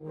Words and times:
Der 0.00 0.06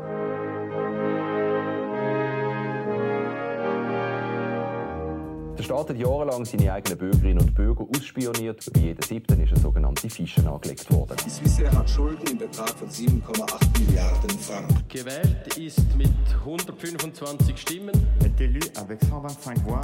Staat 5.63 5.89
hat 5.89 5.97
jahrelang 5.97 6.43
seine 6.43 6.73
eigenen 6.73 6.97
Bürgerinnen 6.97 7.39
und 7.39 7.55
Bürger 7.55 7.85
ausspioniert. 7.95 8.69
Bei 8.73 8.81
jedem 8.81 9.01
siebten 9.01 9.41
ist 9.41 9.53
eine 9.53 9.61
sogenannte 9.61 10.09
Fische 10.09 10.45
angelegt 10.45 10.91
worden. 10.91 11.15
Die 11.25 11.29
Swissair 11.29 11.71
hat 11.71 11.89
Schulden 11.89 12.31
im 12.31 12.37
Betrag 12.37 12.71
von 12.71 12.89
7,8 12.89 13.79
Milliarden 13.79 14.29
Franken. 14.31 14.83
Gewählt 14.89 15.57
ist 15.57 15.95
mit 15.95 16.11
125 16.41 17.57
Stimmen. 17.57 17.93
est 18.25 18.41
élu 18.41 18.59
avec 18.75 19.01
125 19.03 19.63
voix. 19.65 19.81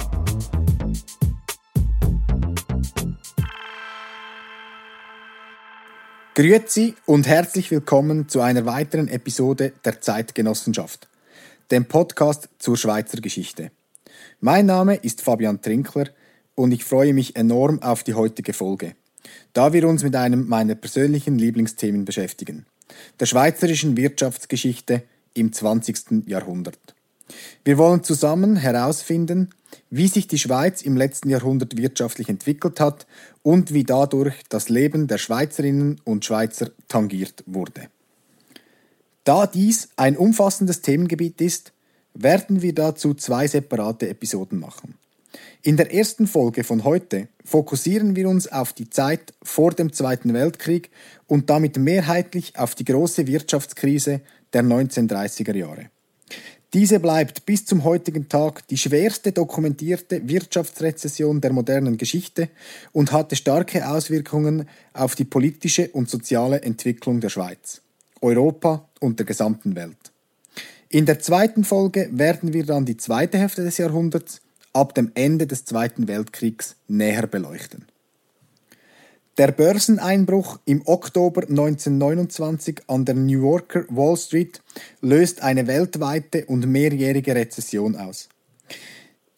Grüezi 6.36 6.96
und 7.06 7.28
herzlich 7.28 7.70
willkommen 7.70 8.28
zu 8.28 8.40
einer 8.40 8.66
weiteren 8.66 9.06
Episode 9.06 9.72
der 9.84 10.00
Zeitgenossenschaft, 10.00 11.06
dem 11.70 11.84
Podcast 11.84 12.48
zur 12.58 12.76
Schweizer 12.76 13.20
Geschichte. 13.20 13.70
Mein 14.40 14.66
Name 14.66 14.96
ist 14.96 15.22
Fabian 15.22 15.62
Trinkler 15.62 16.08
und 16.56 16.72
ich 16.72 16.82
freue 16.82 17.14
mich 17.14 17.36
enorm 17.36 17.80
auf 17.82 18.02
die 18.02 18.14
heutige 18.14 18.52
Folge, 18.52 18.96
da 19.52 19.72
wir 19.72 19.86
uns 19.86 20.02
mit 20.02 20.16
einem 20.16 20.48
meiner 20.48 20.74
persönlichen 20.74 21.38
Lieblingsthemen 21.38 22.04
beschäftigen, 22.04 22.66
der 23.20 23.26
schweizerischen 23.26 23.96
Wirtschaftsgeschichte 23.96 25.04
im 25.34 25.52
20. 25.52 26.26
Jahrhundert. 26.26 26.96
Wir 27.64 27.78
wollen 27.78 28.02
zusammen 28.02 28.56
herausfinden, 28.56 29.50
wie 29.88 30.08
sich 30.08 30.26
die 30.26 30.38
Schweiz 30.40 30.82
im 30.82 30.96
letzten 30.96 31.30
Jahrhundert 31.30 31.76
wirtschaftlich 31.76 32.28
entwickelt 32.28 32.80
hat 32.80 33.06
und 33.44 33.74
wie 33.74 33.84
dadurch 33.84 34.34
das 34.48 34.70
Leben 34.70 35.06
der 35.06 35.18
Schweizerinnen 35.18 36.00
und 36.02 36.24
Schweizer 36.24 36.70
tangiert 36.88 37.44
wurde. 37.46 37.88
Da 39.22 39.46
dies 39.46 39.90
ein 39.96 40.16
umfassendes 40.16 40.80
Themengebiet 40.80 41.40
ist, 41.40 41.72
werden 42.14 42.62
wir 42.62 42.74
dazu 42.74 43.14
zwei 43.14 43.46
separate 43.46 44.08
Episoden 44.08 44.58
machen. 44.58 44.94
In 45.62 45.76
der 45.76 45.92
ersten 45.92 46.26
Folge 46.26 46.64
von 46.64 46.84
heute 46.84 47.28
fokussieren 47.44 48.16
wir 48.16 48.28
uns 48.28 48.50
auf 48.50 48.72
die 48.72 48.88
Zeit 48.88 49.34
vor 49.42 49.72
dem 49.72 49.92
Zweiten 49.92 50.32
Weltkrieg 50.32 50.90
und 51.26 51.50
damit 51.50 51.76
mehrheitlich 51.76 52.58
auf 52.58 52.74
die 52.74 52.84
große 52.84 53.26
Wirtschaftskrise 53.26 54.22
der 54.52 54.62
1930er 54.62 55.54
Jahre. 55.54 55.90
Diese 56.74 56.98
bleibt 56.98 57.46
bis 57.46 57.64
zum 57.64 57.84
heutigen 57.84 58.28
Tag 58.28 58.66
die 58.66 58.76
schwerste 58.76 59.30
dokumentierte 59.30 60.28
Wirtschaftsrezession 60.28 61.40
der 61.40 61.52
modernen 61.52 61.98
Geschichte 61.98 62.48
und 62.90 63.12
hatte 63.12 63.36
starke 63.36 63.88
Auswirkungen 63.88 64.68
auf 64.92 65.14
die 65.14 65.24
politische 65.24 65.88
und 65.90 66.10
soziale 66.10 66.62
Entwicklung 66.62 67.20
der 67.20 67.28
Schweiz, 67.28 67.80
Europa 68.20 68.88
und 68.98 69.20
der 69.20 69.26
gesamten 69.26 69.76
Welt. 69.76 70.10
In 70.88 71.06
der 71.06 71.20
zweiten 71.20 71.62
Folge 71.62 72.08
werden 72.10 72.52
wir 72.52 72.66
dann 72.66 72.84
die 72.84 72.96
zweite 72.96 73.38
Hälfte 73.38 73.62
des 73.62 73.78
Jahrhunderts 73.78 74.40
ab 74.72 74.96
dem 74.96 75.12
Ende 75.14 75.46
des 75.46 75.64
Zweiten 75.64 76.08
Weltkriegs 76.08 76.74
näher 76.88 77.28
beleuchten. 77.28 77.84
Der 79.36 79.50
Börseneinbruch 79.50 80.60
im 80.64 80.82
Oktober 80.84 81.42
1929 81.42 82.82
an 82.86 83.04
der 83.04 83.16
New 83.16 83.42
Yorker 83.42 83.84
Wall 83.88 84.16
Street 84.16 84.62
löst 85.00 85.42
eine 85.42 85.66
weltweite 85.66 86.44
und 86.46 86.64
mehrjährige 86.68 87.34
Rezession 87.34 87.96
aus. 87.96 88.28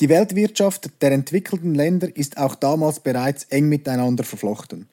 Die 0.01 0.11
Weltwirtschaft 0.11 0.91
der 1.01 1.13
entwickelten 1.13 1.75
Länder 1.75 2.15
ist 2.15 2.37
auch 2.37 2.57
damals 2.57 3.01
bereits 3.01 3.45
eng 3.45 3.71
miteinander 3.71 4.23
verflochten. 4.23 4.87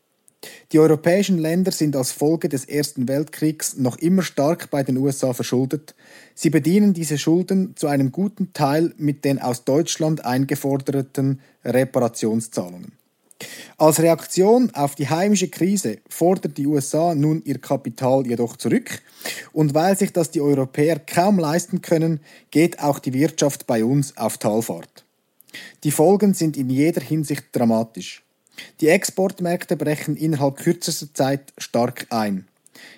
Die 0.71 0.79
europäischen 0.79 1.37
Länder 1.37 1.73
sind 1.73 1.97
als 1.97 2.13
Folge 2.13 2.47
des 2.47 2.63
Ersten 2.63 3.09
Weltkriegs 3.09 3.75
noch 3.75 3.97
immer 3.97 4.21
stark 4.21 4.69
bei 4.69 4.83
den 4.83 4.95
USA 4.95 5.33
verschuldet. 5.33 5.95
Sie 6.33 6.49
bedienen 6.49 6.93
diese 6.93 7.17
Schulden 7.17 7.75
zu 7.75 7.87
einem 7.87 8.13
guten 8.13 8.53
Teil 8.53 8.93
mit 8.95 9.25
den 9.25 9.39
aus 9.39 9.65
Deutschland 9.65 10.23
eingeforderten 10.23 11.41
Reparationszahlungen. 11.65 13.02
Als 13.77 13.99
Reaktion 13.99 14.69
auf 14.73 14.95
die 14.95 15.09
heimische 15.09 15.47
Krise 15.47 15.99
fordert 16.09 16.57
die 16.57 16.67
USA 16.67 17.15
nun 17.15 17.41
ihr 17.45 17.59
Kapital 17.59 18.25
jedoch 18.27 18.57
zurück 18.57 19.01
und 19.51 19.73
weil 19.73 19.97
sich 19.97 20.13
das 20.13 20.31
die 20.31 20.41
Europäer 20.41 20.99
kaum 20.99 21.39
leisten 21.39 21.81
können, 21.81 22.19
geht 22.51 22.79
auch 22.79 22.99
die 22.99 23.13
Wirtschaft 23.13 23.67
bei 23.67 23.83
uns 23.83 24.17
auf 24.17 24.37
Talfahrt. 24.37 25.05
Die 25.83 25.91
Folgen 25.91 26.33
sind 26.33 26.57
in 26.57 26.69
jeder 26.69 27.01
Hinsicht 27.01 27.45
dramatisch. 27.51 28.23
Die 28.81 28.87
Exportmärkte 28.87 29.75
brechen 29.75 30.15
innerhalb 30.15 30.57
kürzester 30.57 31.13
Zeit 31.13 31.53
stark 31.57 32.07
ein. 32.09 32.47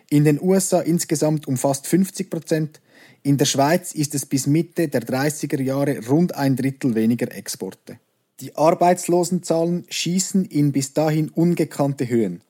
In 0.10 0.24
den 0.24 0.42
USA 0.42 0.82
insgesamt 0.82 1.48
um 1.48 1.58
fast 1.58 1.88
50 1.88 2.30
Prozent, 2.30 2.82
in 3.24 3.38
der 3.38 3.46
Schweiz 3.46 3.94
ist 3.94 4.14
es 4.14 4.26
bis 4.26 4.46
Mitte 4.46 4.88
der 4.88 5.02
30er 5.02 5.62
Jahre 5.62 6.06
rund 6.08 6.36
ein 6.36 6.56
Drittel 6.56 6.94
weniger 6.94 7.32
Exporte. 7.32 8.00
Die 8.42 8.54
Arbeitslosenzahlen 8.58 9.86
schießen 9.88 10.44
in 10.44 10.74
bis 10.74 10.92
dahin 10.92 11.30
ungekannte 11.30 12.10
Höhen. 12.10 12.42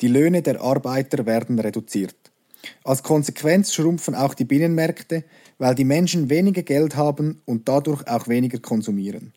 Die 0.00 0.08
Löhne 0.08 0.42
der 0.42 0.60
Arbeiter 0.60 1.26
werden 1.26 1.60
reduziert. 1.60 2.16
Als 2.82 3.04
Konsequenz 3.04 3.72
schrumpfen 3.72 4.16
auch 4.16 4.34
die 4.34 4.44
Binnenmärkte, 4.44 5.22
weil 5.58 5.76
die 5.76 5.84
Menschen 5.84 6.28
weniger 6.28 6.62
Geld 6.62 6.96
haben 6.96 7.40
und 7.44 7.68
dadurch 7.68 8.04
auch 8.08 8.26
weniger 8.26 8.58
konsumieren. 8.58 9.32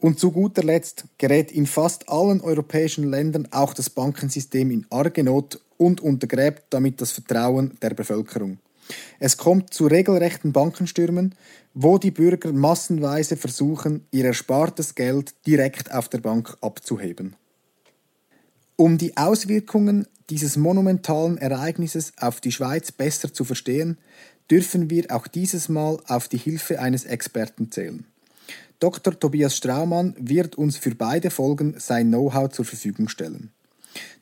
Und 0.00 0.18
zu 0.18 0.32
guter 0.32 0.64
Letzt 0.64 1.04
gerät 1.18 1.52
in 1.52 1.66
fast 1.66 2.08
allen 2.08 2.40
europäischen 2.40 3.08
Ländern 3.08 3.46
auch 3.52 3.74
das 3.74 3.90
Bankensystem 3.90 4.72
in 4.72 4.86
arge 4.90 5.22
Not 5.22 5.60
und 5.76 6.00
untergräbt 6.00 6.64
damit 6.70 7.00
das 7.00 7.12
Vertrauen 7.12 7.78
der 7.80 7.90
Bevölkerung. 7.90 8.58
Es 9.18 9.36
kommt 9.36 9.74
zu 9.74 9.86
regelrechten 9.86 10.52
Bankenstürmen, 10.52 11.34
wo 11.74 11.98
die 11.98 12.10
Bürger 12.10 12.52
massenweise 12.52 13.36
versuchen, 13.36 14.06
ihr 14.10 14.24
erspartes 14.24 14.94
Geld 14.94 15.34
direkt 15.46 15.92
auf 15.92 16.08
der 16.08 16.18
Bank 16.18 16.56
abzuheben. 16.60 17.36
Um 18.76 18.96
die 18.96 19.16
Auswirkungen 19.16 20.06
dieses 20.30 20.56
monumentalen 20.56 21.38
Ereignisses 21.38 22.12
auf 22.18 22.40
die 22.40 22.52
Schweiz 22.52 22.92
besser 22.92 23.32
zu 23.32 23.44
verstehen, 23.44 23.98
dürfen 24.50 24.90
wir 24.90 25.06
auch 25.10 25.26
dieses 25.26 25.68
Mal 25.68 25.98
auf 26.06 26.28
die 26.28 26.38
Hilfe 26.38 26.80
eines 26.80 27.04
Experten 27.04 27.70
zählen. 27.70 28.06
Dr. 28.78 29.18
Tobias 29.18 29.56
Straumann 29.56 30.14
wird 30.18 30.56
uns 30.56 30.76
für 30.76 30.94
beide 30.94 31.30
Folgen 31.30 31.74
sein 31.78 32.08
Know-how 32.08 32.50
zur 32.50 32.64
Verfügung 32.64 33.08
stellen. 33.08 33.50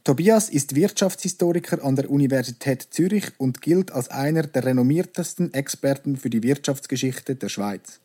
Tobias 0.05 0.49
ist 0.49 0.75
Wirtschaftshistoriker 0.75 1.85
an 1.85 1.97
der 1.97 2.11
Universität 2.11 2.87
Zürich 2.91 3.33
und 3.39 3.61
gilt 3.61 3.91
als 3.91 4.09
einer 4.09 4.45
der 4.45 4.65
renommiertesten 4.65 5.53
Experten 5.53 6.17
für 6.17 6.31
die 6.31 6.43
Wirtschaftsgeschichte 6.43 7.35
der 7.35 7.49
Schweiz. 7.49 7.99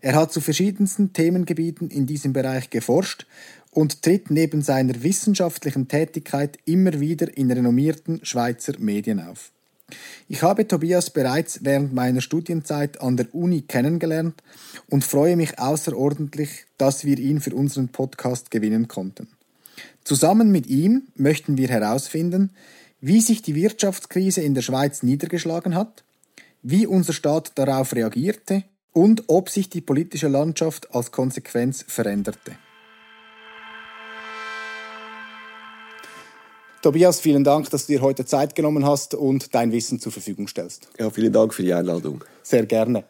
Er 0.00 0.14
hat 0.14 0.32
zu 0.32 0.40
verschiedensten 0.40 1.12
Themengebieten 1.12 1.90
in 1.90 2.06
diesem 2.06 2.32
Bereich 2.32 2.70
geforscht 2.70 3.26
und 3.70 4.02
tritt 4.02 4.30
neben 4.30 4.62
seiner 4.62 5.02
wissenschaftlichen 5.02 5.88
Tätigkeit 5.88 6.58
immer 6.64 7.00
wieder 7.00 7.36
in 7.36 7.50
renommierten 7.50 8.24
Schweizer 8.24 8.74
Medien 8.78 9.20
auf. 9.20 9.50
Ich 10.28 10.42
habe 10.42 10.66
Tobias 10.66 11.10
bereits 11.10 11.60
während 11.62 11.92
meiner 11.92 12.20
Studienzeit 12.20 13.00
an 13.00 13.16
der 13.16 13.32
Uni 13.34 13.62
kennengelernt 13.62 14.42
und 14.88 15.04
freue 15.04 15.36
mich 15.36 15.58
außerordentlich, 15.58 16.64
dass 16.78 17.04
wir 17.04 17.18
ihn 17.18 17.40
für 17.40 17.54
unseren 17.54 17.88
Podcast 17.88 18.50
gewinnen 18.50 18.88
konnten. 18.88 19.28
Zusammen 20.06 20.52
mit 20.52 20.68
ihm 20.68 21.08
möchten 21.16 21.58
wir 21.58 21.66
herausfinden, 21.66 22.52
wie 23.00 23.20
sich 23.20 23.42
die 23.42 23.56
Wirtschaftskrise 23.56 24.40
in 24.40 24.54
der 24.54 24.62
Schweiz 24.62 25.02
niedergeschlagen 25.02 25.74
hat, 25.74 26.04
wie 26.62 26.86
unser 26.86 27.12
Staat 27.12 27.58
darauf 27.58 27.92
reagierte 27.92 28.62
und 28.92 29.24
ob 29.26 29.50
sich 29.50 29.68
die 29.68 29.80
politische 29.80 30.28
Landschaft 30.28 30.94
als 30.94 31.10
Konsequenz 31.10 31.84
veränderte. 31.88 32.52
Tobias, 36.82 37.18
vielen 37.18 37.42
Dank, 37.42 37.68
dass 37.70 37.88
du 37.88 37.94
dir 37.94 38.00
heute 38.00 38.24
Zeit 38.24 38.54
genommen 38.54 38.86
hast 38.86 39.14
und 39.14 39.56
dein 39.56 39.72
Wissen 39.72 39.98
zur 39.98 40.12
Verfügung 40.12 40.46
stellst. 40.46 40.86
Ja, 41.00 41.10
vielen 41.10 41.32
Dank 41.32 41.52
für 41.52 41.64
die 41.64 41.74
Einladung. 41.74 42.22
Sehr 42.44 42.64
gerne. 42.64 43.02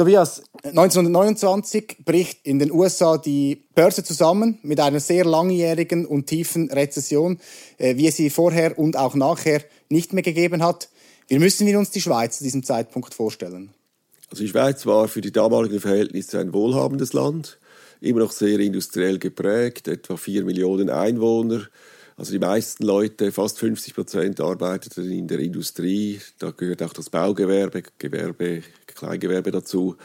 Tobias, 0.00 0.42
1929 0.62 1.98
bricht 2.06 2.46
in 2.46 2.58
den 2.58 2.72
USA 2.72 3.18
die 3.18 3.66
Börse 3.74 4.02
zusammen 4.02 4.58
mit 4.62 4.80
einer 4.80 4.98
sehr 4.98 5.26
langjährigen 5.26 6.06
und 6.06 6.26
tiefen 6.26 6.70
Rezession, 6.70 7.38
äh, 7.76 7.98
wie 7.98 8.06
es 8.06 8.16
sie 8.16 8.30
vorher 8.30 8.78
und 8.78 8.96
auch 8.96 9.14
nachher 9.14 9.60
nicht 9.90 10.14
mehr 10.14 10.22
gegeben 10.22 10.62
hat. 10.62 10.88
Wie 11.28 11.38
müssen 11.38 11.66
wir 11.66 11.78
uns 11.78 11.90
die 11.90 12.00
Schweiz 12.00 12.38
zu 12.38 12.44
diesem 12.44 12.62
Zeitpunkt 12.62 13.12
vorstellen? 13.12 13.74
Also 14.30 14.42
die 14.42 14.48
Schweiz 14.48 14.86
war 14.86 15.06
für 15.06 15.20
die 15.20 15.32
damaligen 15.32 15.80
Verhältnisse 15.80 16.40
ein 16.40 16.54
wohlhabendes 16.54 17.12
Land, 17.12 17.58
immer 18.00 18.20
noch 18.20 18.32
sehr 18.32 18.58
industriell 18.58 19.18
geprägt, 19.18 19.86
etwa 19.86 20.16
vier 20.16 20.46
Millionen 20.46 20.88
Einwohner. 20.88 21.66
Also 22.16 22.32
die 22.32 22.38
meisten 22.38 22.84
Leute, 22.84 23.32
fast 23.32 23.58
50 23.58 23.94
Prozent, 23.94 24.40
arbeiteten 24.40 25.10
in 25.10 25.28
der 25.28 25.40
Industrie. 25.40 26.20
Da 26.38 26.52
gehört 26.52 26.82
auch 26.82 26.92
das 26.94 27.10
Baugewerbe, 27.10 27.82
Gewerbe, 27.98 28.62
Kleingewerbe 29.00 29.50
dazu. 29.50 29.96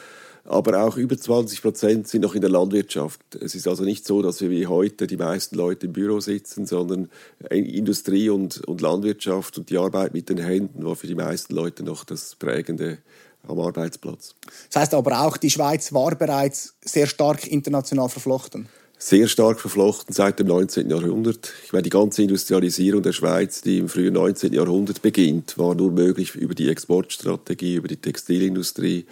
aber 0.47 0.83
auch 0.83 0.95
über 0.95 1.17
20 1.17 1.61
Prozent 1.61 2.07
sind 2.07 2.21
noch 2.21 2.35
in 2.35 2.41
der 2.41 2.51
Landwirtschaft. 2.51 3.19
Es 3.41 3.55
ist 3.55 3.67
also 3.67 3.83
nicht 3.83 4.05
so, 4.05 4.21
dass 4.21 4.41
wir 4.41 4.51
wie 4.51 4.67
heute 4.67 5.07
die 5.07 5.17
meisten 5.17 5.55
Leute 5.55 5.87
im 5.87 5.93
Büro 5.93 6.19
sitzen, 6.19 6.67
sondern 6.67 7.09
Industrie 7.49 8.29
und, 8.29 8.63
und 8.67 8.79
Landwirtschaft 8.79 9.57
und 9.57 9.71
die 9.71 9.77
Arbeit 9.77 10.13
mit 10.13 10.29
den 10.29 10.37
Händen 10.37 10.85
war 10.85 10.95
für 10.95 11.07
die 11.07 11.15
meisten 11.15 11.55
Leute 11.55 11.83
noch 11.83 12.03
das 12.03 12.35
Prägende 12.35 12.99
am 13.47 13.59
Arbeitsplatz. 13.59 14.35
Das 14.71 14.81
heißt 14.81 14.93
aber 14.93 15.21
auch, 15.21 15.37
die 15.37 15.49
Schweiz 15.49 15.91
war 15.93 16.15
bereits 16.15 16.75
sehr 16.81 17.07
stark 17.07 17.47
international 17.47 18.09
verflochten 18.09 18.69
sehr 19.05 19.27
stark 19.27 19.59
verflochten 19.59 20.15
seit 20.15 20.39
dem 20.39 20.47
19. 20.47 20.89
Jahrhundert. 20.89 21.53
Ich 21.63 21.73
meine, 21.73 21.83
die 21.83 21.91
ganze 21.91 22.23
Industrialisierung 22.23 23.03
der 23.03 23.11
Schweiz, 23.11 23.61
die 23.61 23.77
im 23.77 23.87
frühen 23.87 24.15
19. 24.15 24.51
Jahrhundert 24.51 25.03
beginnt, 25.03 25.59
war 25.59 25.75
nur 25.75 25.91
möglich 25.91 26.33
über 26.33 26.55
die 26.55 26.69
Exportstrategie, 26.69 27.75
über 27.75 27.87
die 27.87 27.97
Textilindustrie. 27.97 29.05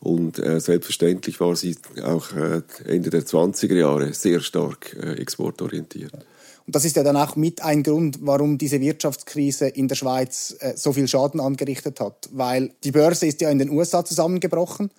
Und 0.00 0.40
äh, 0.40 0.58
selbstverständlich 0.58 1.38
war 1.38 1.54
sie 1.54 1.76
auch 2.02 2.32
äh, 2.32 2.62
Ende 2.86 3.10
der 3.10 3.24
20er 3.24 3.76
Jahre 3.76 4.12
sehr 4.14 4.40
stark 4.40 4.96
äh, 5.00 5.12
exportorientiert. 5.12 6.12
Und 6.12 6.74
das 6.74 6.84
ist 6.84 6.96
ja 6.96 7.04
dann 7.04 7.16
auch 7.16 7.36
mit 7.36 7.62
ein 7.62 7.84
Grund, 7.84 8.18
warum 8.22 8.58
diese 8.58 8.80
Wirtschaftskrise 8.80 9.68
in 9.68 9.86
der 9.86 9.94
Schweiz 9.94 10.56
äh, 10.58 10.72
so 10.76 10.92
viel 10.92 11.06
Schaden 11.06 11.38
angerichtet 11.38 12.00
hat. 12.00 12.28
Weil 12.32 12.72
die 12.82 12.90
Börse 12.90 13.28
ist 13.28 13.40
ja 13.40 13.50
in 13.50 13.60
den 13.60 13.70
USA 13.70 14.04
zusammengebrochen 14.04 14.90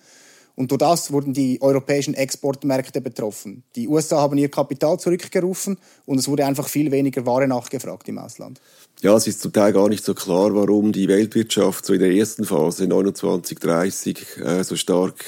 und 0.58 0.72
durch 0.72 0.80
das 0.80 1.12
wurden 1.12 1.32
die 1.32 1.62
europäischen 1.62 2.14
Exportmärkte 2.14 3.00
betroffen. 3.00 3.62
Die 3.76 3.86
USA 3.86 4.16
haben 4.16 4.36
ihr 4.38 4.48
Kapital 4.48 4.98
zurückgerufen 4.98 5.78
und 6.04 6.18
es 6.18 6.26
wurde 6.26 6.44
einfach 6.44 6.66
viel 6.66 6.90
weniger 6.90 7.24
Ware 7.26 7.46
nachgefragt 7.46 8.08
im 8.08 8.18
Ausland. 8.18 8.60
Ja, 9.00 9.14
es 9.14 9.28
ist 9.28 9.40
zum 9.40 9.52
Teil 9.52 9.72
gar 9.72 9.88
nicht 9.88 10.04
so 10.04 10.14
klar, 10.14 10.52
warum 10.56 10.90
die 10.90 11.06
Weltwirtschaft 11.06 11.86
so 11.86 11.92
in 11.92 12.00
der 12.00 12.10
ersten 12.10 12.44
Phase 12.44 12.88
29, 12.88 13.56
30 13.60 14.26
äh, 14.44 14.64
so 14.64 14.74
stark 14.74 15.24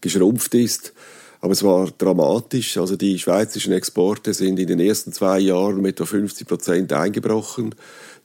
geschrumpft 0.00 0.54
ist. 0.54 0.92
Aber 1.40 1.54
es 1.54 1.64
war 1.64 1.90
dramatisch. 1.98 2.78
Also 2.78 2.94
die 2.94 3.18
schweizerischen 3.18 3.72
Exporte 3.72 4.32
sind 4.32 4.60
in 4.60 4.68
den 4.68 4.78
ersten 4.78 5.12
zwei 5.12 5.40
Jahren 5.40 5.78
um 5.78 5.86
etwa 5.86 6.04
50 6.04 6.46
Prozent 6.46 6.92
eingebrochen. 6.92 7.74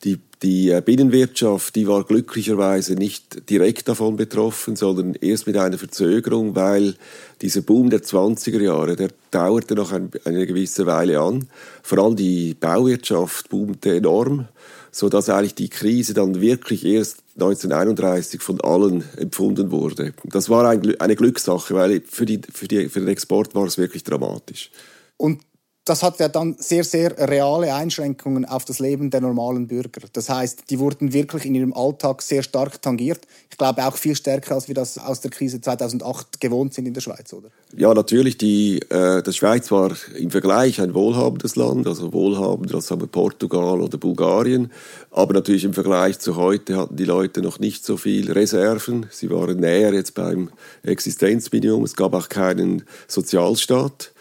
Die, 0.03 0.19
die 0.43 0.69
äh, 0.69 0.81
Binnenwirtschaft, 0.81 1.75
die 1.75 1.87
war 1.87 2.03
glücklicherweise 2.03 2.95
nicht 2.95 3.49
direkt 3.49 3.87
davon 3.87 4.17
betroffen, 4.17 4.75
sondern 4.75 5.15
erst 5.15 5.47
mit 5.47 5.57
einer 5.57 5.77
Verzögerung, 5.77 6.55
weil 6.55 6.95
dieser 7.41 7.61
Boom 7.61 7.89
der 7.89 8.03
20er 8.03 8.61
Jahre, 8.61 8.95
der 8.95 9.09
dauerte 9.31 9.73
noch 9.73 9.93
ein, 9.93 10.11
eine 10.25 10.45
gewisse 10.45 10.85
Weile 10.85 11.21
an. 11.21 11.47
Vor 11.81 11.99
allem 11.99 12.17
die 12.17 12.53
Bauwirtschaft 12.53 13.49
boomte 13.49 13.95
enorm, 13.95 14.47
so 14.91 15.07
dass 15.07 15.29
eigentlich 15.29 15.55
die 15.55 15.69
Krise 15.69 16.13
dann 16.13 16.41
wirklich 16.41 16.85
erst 16.85 17.23
1931 17.35 18.41
von 18.41 18.61
allen 18.61 19.03
empfunden 19.17 19.71
wurde. 19.71 20.13
Das 20.25 20.49
war 20.49 20.69
eine 20.69 21.15
Glückssache, 21.15 21.73
weil 21.73 22.01
für, 22.05 22.25
die, 22.25 22.41
für, 22.51 22.67
die, 22.67 22.89
für 22.89 22.99
den 22.99 23.07
Export 23.07 23.55
war 23.55 23.65
es 23.65 23.77
wirklich 23.77 24.03
dramatisch. 24.03 24.69
Und 25.17 25.39
das 25.85 26.01
hat 26.01 26.19
ja 26.19 26.29
dann 26.29 26.55
sehr, 26.59 26.85
sehr 26.85 27.17
reale 27.29 27.73
Einschränkungen 27.73 28.45
auf 28.45 28.63
das 28.63 28.79
Leben 28.79 29.09
der 29.09 29.19
normalen 29.19 29.67
Bürger. 29.67 30.01
Das 30.13 30.29
heißt, 30.29 30.69
die 30.69 30.79
wurden 30.79 31.11
wirklich 31.11 31.45
in 31.45 31.55
ihrem 31.55 31.73
Alltag 31.73 32.21
sehr 32.21 32.41
stark 32.41 32.81
tangiert. 32.81 33.27
Ich 33.51 33.57
glaube 33.57 33.85
auch 33.85 33.97
viel 33.97 34.15
stärker, 34.15 34.55
als 34.55 34.69
wir 34.69 34.75
das 34.75 34.97
aus 34.97 35.19
der 35.19 35.29
Krise 35.29 35.59
2008 35.59 36.39
gewohnt 36.39 36.73
sind 36.73 36.85
in 36.85 36.93
der 36.93 37.01
Schweiz, 37.01 37.33
oder? 37.33 37.49
Ja, 37.75 37.93
natürlich. 37.93 38.37
Die, 38.37 38.79
äh, 38.89 39.21
die 39.21 39.33
Schweiz 39.33 39.71
war 39.71 39.91
im 40.17 40.31
Vergleich 40.31 40.79
ein 40.79 40.93
wohlhabendes 40.93 41.57
Land, 41.57 41.85
also 41.85 42.13
wohlhabender 42.13 42.75
als 42.75 42.89
wir, 42.89 43.07
Portugal 43.07 43.81
oder 43.81 43.97
Bulgarien. 43.97 44.71
Aber 45.11 45.33
natürlich 45.33 45.65
im 45.65 45.73
Vergleich 45.73 46.19
zu 46.19 46.37
heute 46.37 46.77
hatten 46.77 46.95
die 46.95 47.05
Leute 47.05 47.41
noch 47.41 47.59
nicht 47.59 47.85
so 47.85 47.97
viel 47.97 48.31
Reserven. 48.31 49.07
Sie 49.11 49.29
waren 49.29 49.59
näher 49.59 49.93
jetzt 49.93 50.13
beim 50.13 50.49
Existenzminimum. 50.83 51.83
Es 51.83 51.97
gab 51.97 52.13
auch 52.13 52.29
keinen 52.29 52.83
Sozialstaat. 53.07 54.12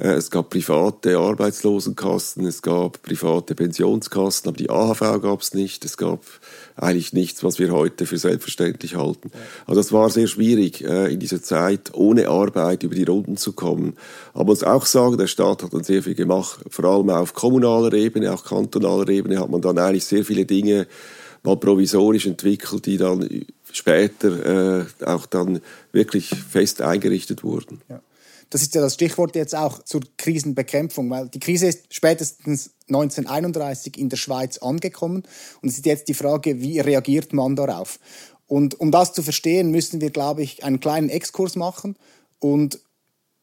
Äh, 0.00 0.14
es 0.14 0.30
gab 0.30 0.50
private 0.50 1.18
Arbeitslosenkassen, 1.18 2.46
es 2.46 2.62
gab 2.62 3.02
private 3.02 3.54
Pensionskassen, 3.54 4.48
aber 4.48 4.56
die 4.56 4.70
AHV 4.70 5.20
gab 5.20 5.42
es 5.42 5.54
nicht. 5.54 5.84
Es 5.84 5.96
gab 5.96 6.24
eigentlich 6.76 7.12
nichts, 7.12 7.44
was 7.44 7.58
wir 7.58 7.70
heute 7.70 8.06
für 8.06 8.16
selbstverständlich 8.16 8.96
halten. 8.96 9.30
Also 9.66 9.80
es 9.80 9.92
war 9.92 10.08
sehr 10.08 10.26
schwierig, 10.26 10.82
äh, 10.84 11.12
in 11.12 11.20
dieser 11.20 11.42
Zeit 11.42 11.92
ohne 11.94 12.28
Arbeit 12.28 12.82
über 12.82 12.94
die 12.94 13.04
Runden 13.04 13.36
zu 13.36 13.52
kommen. 13.52 13.96
Aber 14.32 14.44
man 14.44 14.46
muss 14.46 14.64
auch 14.64 14.86
sagen, 14.86 15.18
der 15.18 15.26
Staat 15.26 15.62
hat 15.62 15.74
dann 15.74 15.84
sehr 15.84 16.02
viel 16.02 16.14
gemacht, 16.14 16.60
vor 16.70 16.84
allem 16.86 17.10
auf 17.10 17.34
kommunaler 17.34 17.92
Ebene, 17.92 18.32
auch 18.32 18.44
kantonaler 18.44 19.08
Ebene 19.08 19.38
hat 19.38 19.50
man 19.50 19.60
dann 19.60 19.78
eigentlich 19.78 20.06
sehr 20.06 20.24
viele 20.24 20.46
Dinge 20.46 20.86
mal 21.42 21.56
provisorisch 21.56 22.26
entwickelt, 22.26 22.86
die 22.86 22.98
dann 22.98 23.28
später 23.72 24.80
äh, 24.80 24.84
auch 25.06 25.26
dann 25.26 25.60
wirklich 25.92 26.28
fest 26.28 26.82
eingerichtet 26.82 27.44
wurden. 27.44 27.80
Ja. 27.88 28.00
Das 28.50 28.62
ist 28.62 28.74
ja 28.74 28.80
das 28.80 28.94
Stichwort 28.94 29.36
jetzt 29.36 29.54
auch 29.54 29.82
zur 29.84 30.02
Krisenbekämpfung, 30.18 31.08
weil 31.08 31.28
die 31.28 31.38
Krise 31.38 31.68
ist 31.68 31.94
spätestens 31.94 32.70
1931 32.88 33.96
in 33.96 34.08
der 34.08 34.16
Schweiz 34.16 34.58
angekommen 34.58 35.22
und 35.62 35.68
es 35.68 35.76
ist 35.76 35.86
jetzt 35.86 36.08
die 36.08 36.14
Frage, 36.14 36.60
wie 36.60 36.80
reagiert 36.80 37.32
man 37.32 37.54
darauf? 37.54 38.00
Und 38.48 38.80
um 38.80 38.90
das 38.90 39.12
zu 39.12 39.22
verstehen, 39.22 39.70
müssen 39.70 40.00
wir, 40.00 40.10
glaube 40.10 40.42
ich, 40.42 40.64
einen 40.64 40.80
kleinen 40.80 41.08
Exkurs 41.08 41.54
machen 41.54 41.96
und 42.40 42.80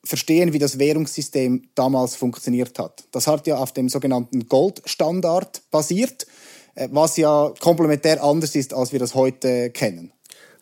verstehen, 0.04 0.52
wie 0.54 0.60
das 0.60 0.80
Währungssystem 0.80 1.70
damals 1.76 2.16
funktioniert 2.16 2.78
hat. 2.78 3.06
Das 3.12 3.28
hat 3.28 3.48
ja 3.48 3.58
auf 3.58 3.72
dem 3.72 3.88
sogenannten 3.88 4.48
Goldstandard 4.48 5.62
basiert, 5.72 6.28
äh, 6.76 6.90
was 6.92 7.18
ja 7.18 7.54
komplementär 7.60 8.24
anders 8.24 8.56
ist, 8.56 8.74
als 8.74 8.92
wir 8.92 9.00
das 9.00 9.16
heute 9.16 9.70
kennen. 9.70 10.12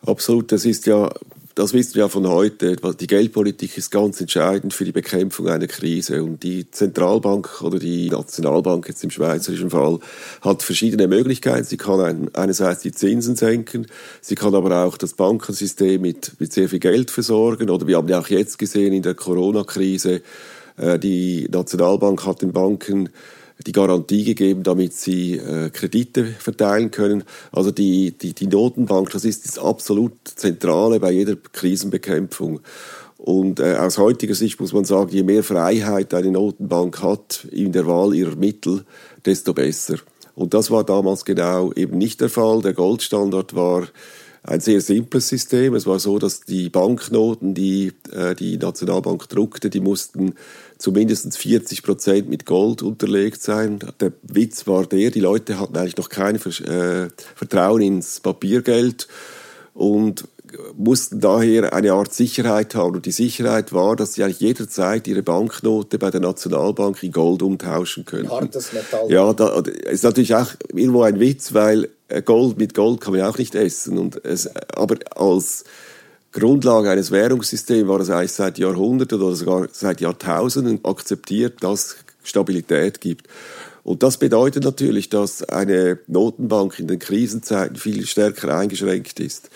Absolut, 0.05 0.51
das 0.51 0.65
ist 0.65 0.85
ja 0.85 1.11
das 1.55 1.71
wissen 1.71 1.95
wir 1.95 2.01
ja 2.01 2.09
von 2.09 2.27
heute. 2.27 2.75
Die 2.75 3.07
Geldpolitik 3.07 3.77
ist 3.77 3.89
ganz 3.89 4.19
entscheidend 4.19 4.73
für 4.73 4.83
die 4.83 4.91
Bekämpfung 4.91 5.47
einer 5.47 5.67
Krise. 5.67 6.21
Und 6.21 6.43
die 6.43 6.69
Zentralbank 6.69 7.61
oder 7.61 7.79
die 7.79 8.09
Nationalbank 8.09 8.89
jetzt 8.89 9.05
im 9.05 9.09
schweizerischen 9.09 9.69
Fall 9.69 9.99
hat 10.41 10.63
verschiedene 10.63 11.07
Möglichkeiten. 11.07 11.63
Sie 11.63 11.77
kann 11.77 12.29
einerseits 12.33 12.81
die 12.81 12.91
Zinsen 12.91 13.37
senken, 13.37 13.87
sie 14.19 14.35
kann 14.35 14.53
aber 14.53 14.83
auch 14.83 14.97
das 14.97 15.13
Bankensystem 15.13 16.01
mit, 16.01 16.33
mit 16.39 16.51
sehr 16.51 16.67
viel 16.67 16.79
Geld 16.79 17.09
versorgen. 17.09 17.69
Oder 17.69 17.87
wir 17.87 17.97
haben 17.97 18.09
ja 18.09 18.19
auch 18.19 18.27
jetzt 18.27 18.59
gesehen 18.59 18.91
in 18.91 19.01
der 19.01 19.15
Corona-Krise, 19.15 20.21
äh, 20.77 20.99
die 20.99 21.47
Nationalbank 21.49 22.25
hat 22.25 22.41
den 22.41 22.51
Banken 22.51 23.09
die 23.65 23.71
Garantie 23.71 24.23
gegeben, 24.23 24.63
damit 24.63 24.93
sie 24.93 25.37
äh, 25.37 25.69
Kredite 25.69 26.25
verteilen 26.25 26.91
können. 26.91 27.23
Also 27.51 27.71
die, 27.71 28.11
die, 28.11 28.33
die 28.33 28.47
Notenbank, 28.47 29.11
das 29.11 29.25
ist 29.25 29.45
das 29.45 29.57
absolut 29.57 30.13
Zentrale 30.25 30.99
bei 30.99 31.11
jeder 31.11 31.35
Krisenbekämpfung. 31.35 32.59
Und 33.17 33.59
äh, 33.59 33.75
aus 33.75 33.97
heutiger 33.97 34.35
Sicht 34.35 34.59
muss 34.59 34.73
man 34.73 34.85
sagen, 34.85 35.09
je 35.11 35.23
mehr 35.23 35.43
Freiheit 35.43 36.13
eine 36.13 36.31
Notenbank 36.31 37.01
hat 37.01 37.47
in 37.51 37.71
der 37.71 37.87
Wahl 37.87 38.13
ihrer 38.13 38.35
Mittel, 38.35 38.83
desto 39.25 39.53
besser. 39.53 39.95
Und 40.35 40.53
das 40.53 40.69
war 40.69 40.83
damals 40.83 41.23
genau 41.23 41.71
eben 41.73 41.97
nicht 41.97 42.19
der 42.19 42.29
Fall. 42.29 42.61
Der 42.61 42.73
Goldstandard 42.73 43.55
war 43.55 43.87
ein 44.43 44.59
sehr 44.59 44.81
simples 44.81 45.29
System. 45.29 45.73
Es 45.73 45.87
war 45.87 45.99
so, 45.99 46.19
dass 46.19 46.41
die 46.41 46.69
Banknoten, 46.69 47.53
die 47.53 47.93
äh, 48.11 48.35
die 48.35 48.57
Nationalbank 48.57 49.27
druckte, 49.29 49.69
die 49.69 49.79
mussten 49.79 50.35
zu 50.77 50.91
mindestens 50.91 51.37
40 51.37 51.83
Prozent 51.83 52.29
mit 52.29 52.45
Gold 52.45 52.81
unterlegt 52.81 53.41
sein. 53.41 53.79
Der 53.99 54.11
Witz 54.23 54.67
war 54.67 54.85
der, 54.85 55.11
die 55.11 55.19
Leute 55.19 55.59
hatten 55.59 55.77
eigentlich 55.77 55.97
noch 55.97 56.09
kein 56.09 56.35
äh, 56.35 57.09
Vertrauen 57.35 57.81
ins 57.81 58.19
Papiergeld 58.19 59.07
und 59.73 60.25
mussten 60.77 61.19
daher 61.19 61.73
eine 61.73 61.93
Art 61.93 62.13
Sicherheit 62.13 62.75
haben. 62.75 62.95
Und 62.95 63.05
die 63.05 63.11
Sicherheit 63.11 63.73
war, 63.73 63.95
dass 63.95 64.13
sie 64.13 64.23
eigentlich 64.23 64.39
jederzeit 64.39 65.07
ihre 65.07 65.23
Banknote 65.23 65.97
bei 65.97 66.11
der 66.11 66.21
Nationalbank 66.21 67.01
in 67.03 67.11
Gold 67.11 67.41
umtauschen 67.41 68.05
können. 68.05 68.29
Hartes 68.29 68.73
Metall. 68.73 69.11
Ja, 69.11 69.33
da 69.33 69.59
ist 69.59 70.03
natürlich 70.03 70.35
auch 70.35 70.51
irgendwo 70.73 71.03
ein 71.03 71.19
Witz, 71.19 71.53
weil 71.53 71.89
äh, 72.07 72.21
Gold 72.21 72.57
mit 72.57 72.73
Gold 72.73 73.01
kann 73.01 73.13
man 73.13 73.23
auch 73.23 73.37
nicht 73.37 73.55
essen. 73.55 73.97
Und 73.97 74.23
es, 74.23 74.49
aber 74.75 74.97
als 75.15 75.63
Grundlage 76.35 76.89
eines 76.89 77.11
Währungssystems 77.11 77.87
war 77.87 77.99
es 78.01 78.09
eigentlich 78.09 78.33
seit 78.33 78.57
Jahrhunderten 78.57 79.21
oder 79.21 79.35
sogar 79.35 79.67
seit 79.71 80.01
Jahrtausenden 80.01 80.83
akzeptiert, 80.83 81.63
dass 81.63 81.95
Stabilität 82.23 82.99
gibt. 82.99 83.27
Und 83.83 84.03
das 84.03 84.17
bedeutet 84.17 84.63
natürlich, 84.63 85.09
dass 85.09 85.43
eine 85.43 85.99
Notenbank 86.07 86.79
in 86.79 86.87
den 86.87 86.99
Krisenzeiten 86.99 87.77
viel 87.77 88.05
stärker 88.05 88.57
eingeschränkt 88.57 89.19
ist, 89.19 89.49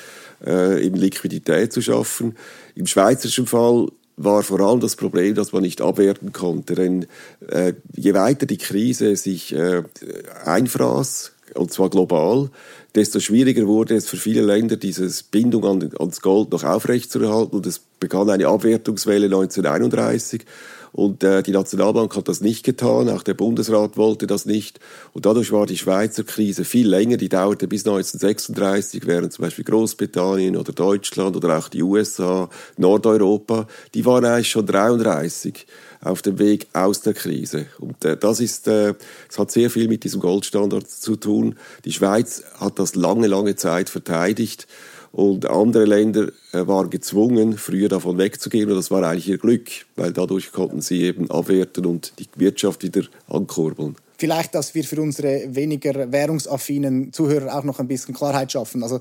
äh, 0.46 0.86
eben 0.86 0.96
Liquidität 0.96 1.74
zu 1.74 1.82
schaffen. 1.82 2.38
Im 2.76 2.88
schweizerischen 2.88 3.48
Fall 3.48 3.88
war 4.16 4.44
vor 4.44 4.60
allem 4.62 4.80
das 4.80 4.96
Problem, 4.96 5.36
dass 5.36 5.52
man 5.52 5.64
nicht 5.64 5.82
abwerten 5.82 6.32
konnte. 6.32 6.76
Denn 6.76 7.08
äh, 7.48 7.74
je 7.96 8.14
weiter 8.14 8.46
die 8.46 8.58
Krise 8.58 9.16
sich 9.16 9.54
äh, 9.54 9.84
einfraß, 10.46 11.34
und 11.56 11.72
zwar 11.72 11.90
global, 11.90 12.50
desto 12.96 13.20
schwieriger 13.20 13.68
wurde 13.68 13.96
es 13.96 14.10
für 14.10 14.18
viele 14.18 14.42
Länder, 14.42 14.78
diese 14.78 15.10
Bindung 15.32 15.66
an, 15.66 15.92
ans 16.00 16.22
Gold 16.22 16.52
noch 16.52 16.64
aufrechtzuerhalten. 16.64 17.56
Und 17.56 17.66
es 17.66 17.80
begann 18.00 18.30
eine 18.30 18.48
Abwertungswelle 18.48 19.26
1931 19.26 20.46
und 20.92 21.24
äh, 21.24 21.44
die 21.44 21.52
Nationalbank 21.52 22.16
hat 22.16 22.28
das 22.28 22.42
nicht 22.42 22.66
getan, 22.66 23.10
auch 23.10 23.24
der 23.24 23.36
Bundesrat 23.36 23.98
wollte 23.98 24.28
das 24.28 24.46
nicht. 24.46 24.80
Und 25.14 25.26
dadurch 25.26 25.52
war 25.52 25.66
die 25.66 25.78
Schweizer 25.78 26.24
Krise 26.24 26.66
viel 26.66 26.88
länger, 26.88 27.18
die 27.18 27.30
dauerte 27.30 27.68
bis 27.68 27.86
1936, 27.86 29.06
während 29.06 29.34
zum 29.34 29.44
Beispiel 29.44 29.66
Großbritannien 29.66 30.56
oder 30.58 30.74
Deutschland 30.74 31.36
oder 31.36 31.58
auch 31.58 31.70
die 31.70 31.84
USA, 31.84 32.50
Nordeuropa, 32.78 33.68
die 33.94 34.06
waren 34.06 34.26
eigentlich 34.26 34.50
schon 34.50 34.66
33 34.66 35.68
auf 36.02 36.22
dem 36.22 36.40
Weg 36.40 36.68
aus 36.74 37.02
der 37.02 37.14
Krise. 37.14 37.68
Und 37.80 38.04
äh, 38.06 38.18
das 38.18 38.40
ist, 38.40 38.68
äh, 38.68 38.94
es 39.30 39.38
hat 39.38 39.52
sehr 39.52 39.70
viel 39.70 39.88
mit 39.88 40.04
diesem 40.04 40.22
Goldstandard 40.22 40.90
zu 40.90 41.16
tun. 41.16 41.56
Die 41.86 41.92
Schweiz 41.92 42.44
hat 42.60 42.80
das 42.80 42.96
lange, 42.96 43.28
lange 43.28 43.56
Zeit 43.56 43.90
verteidigt. 43.90 44.68
Und 45.12 45.48
andere 45.48 45.86
Länder 45.86 46.32
äh, 46.52 46.68
waren 46.68 46.90
gezwungen, 46.90 47.58
früher 47.58 47.90
davon 47.90 48.18
wegzugehen. 48.18 48.70
Und 48.70 48.76
das 48.76 48.92
war 48.92 49.04
eigentlich 49.04 49.28
ihr 49.28 49.40
Glück, 49.40 49.70
weil 49.96 50.14
dadurch 50.14 50.52
konnten 50.52 50.82
sie 50.82 51.02
eben 51.02 51.32
abwerten 51.32 51.86
und 51.86 52.14
die 52.20 52.28
Wirtschaft 52.36 52.84
wieder 52.84 53.04
ankurbeln. 53.28 53.96
Vielleicht, 54.20 54.54
dass 54.54 54.76
wir 54.76 54.84
für 54.84 55.02
unsere 55.02 55.56
weniger 55.56 56.12
währungsaffinen 56.12 57.14
Zuhörer 57.14 57.58
auch 57.58 57.64
noch 57.64 57.80
ein 57.80 57.88
bisschen 57.88 58.14
Klarheit 58.14 58.52
schaffen. 58.52 58.84
Also 58.84 59.00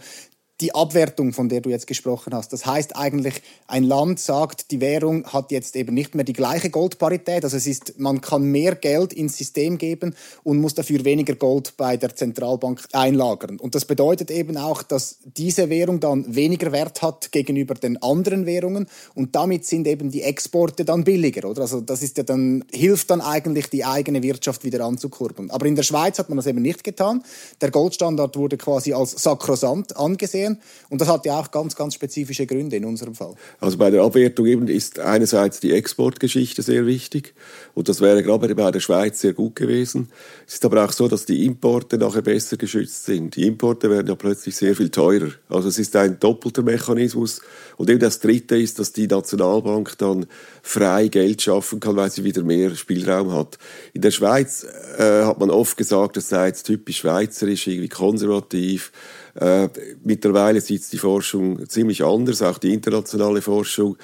die 0.61 0.75
Abwertung, 0.75 1.33
von 1.33 1.49
der 1.49 1.61
du 1.61 1.71
jetzt 1.71 1.87
gesprochen 1.87 2.35
hast. 2.35 2.53
Das 2.53 2.67
heißt 2.67 2.97
eigentlich, 2.97 3.43
ein 3.69 3.85
Land 3.85 4.19
sagt, 4.19 4.73
die 4.73 4.81
Währung 4.81 5.25
hat 5.27 5.53
jetzt 5.53 5.77
eben 5.77 5.95
nicht 5.95 6.17
mehr 6.17 6.25
die 6.25 6.33
gleiche 6.33 6.69
Goldparität. 6.69 7.45
Also 7.45 7.57
es 7.57 7.67
ist, 7.69 7.99
man 7.99 8.21
kann 8.21 8.43
mehr 8.43 8.75
Geld 8.75 9.13
ins 9.13 9.39
System 9.39 9.79
geben 9.79 10.17
und 10.43 10.59
muss 10.59 10.75
dafür 10.75 11.05
weniger 11.05 11.37
Gold 11.37 11.75
bei 11.77 11.97
der 11.97 12.17
Zentralbank 12.17 12.83
einlagern. 12.93 13.61
Und 13.61 13.77
das 13.77 13.85
bedeutet 13.85 14.33
eben 14.33 14.57
auch, 14.57 14.83
dass 14.83 15.19
diese 15.37 15.71
Währung 15.71 16.01
dann 16.01 16.35
weniger 16.35 16.73
Wert 16.73 17.03
hat 17.03 17.31
gegenüber 17.31 17.75
den 17.75 18.03
anderen 18.03 18.45
Währungen 18.45 18.89
und 19.15 19.37
damit 19.37 19.65
sind 19.65 19.87
eben 19.87 20.11
die 20.11 20.23
Exporte 20.23 20.85
dann 20.85 21.05
billiger, 21.05 21.49
oder? 21.49 21.63
Also 21.63 21.81
das 21.81 22.03
ist 22.03 22.17
ja 22.17 22.25
dann, 22.25 22.65
hilft 22.73 23.11
dann 23.11 23.21
eigentlich 23.21 23.71
die 23.71 23.85
eigene 23.85 24.25
Wirtschaft 24.25 24.65
wieder 24.65 24.85
anzukurbeln. 24.85 25.53
Aber 25.53 25.67
in 25.67 25.77
der 25.77 25.85
Schweiz 25.85 26.19
hat 26.19 26.29
man 26.29 26.37
das 26.37 26.47
eben 26.47 26.63
nicht 26.63 26.83
getan. 26.83 27.23
Der 27.61 27.71
Goldstandard 27.71 28.37
wurde 28.37 28.57
quasi 28.57 28.93
als 28.93 29.13
sakrosant 29.13 29.97
angesehen 29.97 30.48
sehen. 30.49 30.61
Und 30.89 31.01
das 31.01 31.09
hat 31.09 31.27
ja 31.27 31.39
auch 31.39 31.51
ganz, 31.51 31.77
ganz 31.77 31.95
spezifische 31.95 32.47
Gründe 32.47 32.77
in 32.77 32.85
unserem 32.85 33.15
Fall. 33.15 33.35
Also 33.61 33.79
bei 33.79 33.91
der 33.91 34.03
Abwertung 34.03 34.47
eben 34.47 34.69
ist 34.69 34.99
einerseits 34.99 35.61
die 35.61 35.73
Exportgeschichte 35.73 36.63
sehr 36.63 36.87
wichtig. 36.87 37.35
Und 37.75 37.89
das 37.89 38.01
wäre 38.01 38.23
gerade 38.23 38.55
bei 38.55 38.71
der 38.71 38.81
Schweiz 38.81 39.21
sehr 39.21 39.33
gut 39.33 39.57
gewesen. 39.57 40.09
Es 40.47 40.55
ist 40.55 40.65
aber 40.65 40.85
auch 40.85 40.93
so, 40.93 41.09
dass 41.09 41.25
die 41.25 41.45
Importe 41.45 41.99
nachher 41.99 42.23
besser 42.23 42.57
geschützt 42.57 43.05
sind. 43.05 43.37
Die 43.37 43.47
Importe 43.47 43.91
werden 43.91 44.09
ja 44.09 44.15
plötzlich 44.15 44.57
sehr 44.57 44.75
viel 44.75 44.91
teurer. 44.91 45.31
Also 45.49 45.69
es 45.69 45.79
ist 45.79 45.95
ein 45.97 46.19
doppelter 46.19 46.63
Mechanismus. 46.63 47.41
Und 47.77 47.91
eben 47.91 48.01
das 48.01 48.21
Dritte 48.21 48.57
ist, 48.57 48.79
dass 48.79 48.93
die 48.93 49.07
Nationalbank 49.07 49.97
dann 49.99 50.27
frei 50.63 51.09
Geld 51.09 51.43
schaffen 51.43 51.81
kann, 51.81 51.97
weil 51.97 52.11
sie 52.11 52.25
wieder 52.25 52.43
mehr 52.43 52.75
Spielraum 52.75 53.33
hat. 53.33 53.59
In 53.93 54.03
der 54.03 54.11
Schweiz 54.11 54.67
äh, 54.99 55.25
hat 55.25 55.39
man 55.39 55.51
oft 55.51 55.77
gesagt, 55.77 56.17
das 56.17 56.29
sei 56.29 56.49
jetzt 56.49 56.65
typisch 56.65 56.99
schweizerisch, 56.99 57.67
irgendwie 57.67 57.89
konservativ. 57.89 58.93
Äh, 59.41 59.69
mittlerweile 60.03 60.61
sieht 60.61 60.91
die 60.93 60.99
Forschung 60.99 61.69
ziemlich 61.69 62.05
anders, 62.05 62.43
auch 62.43 62.59
die 62.59 62.75
internationale 62.75 63.41
Forschung. 63.41 63.97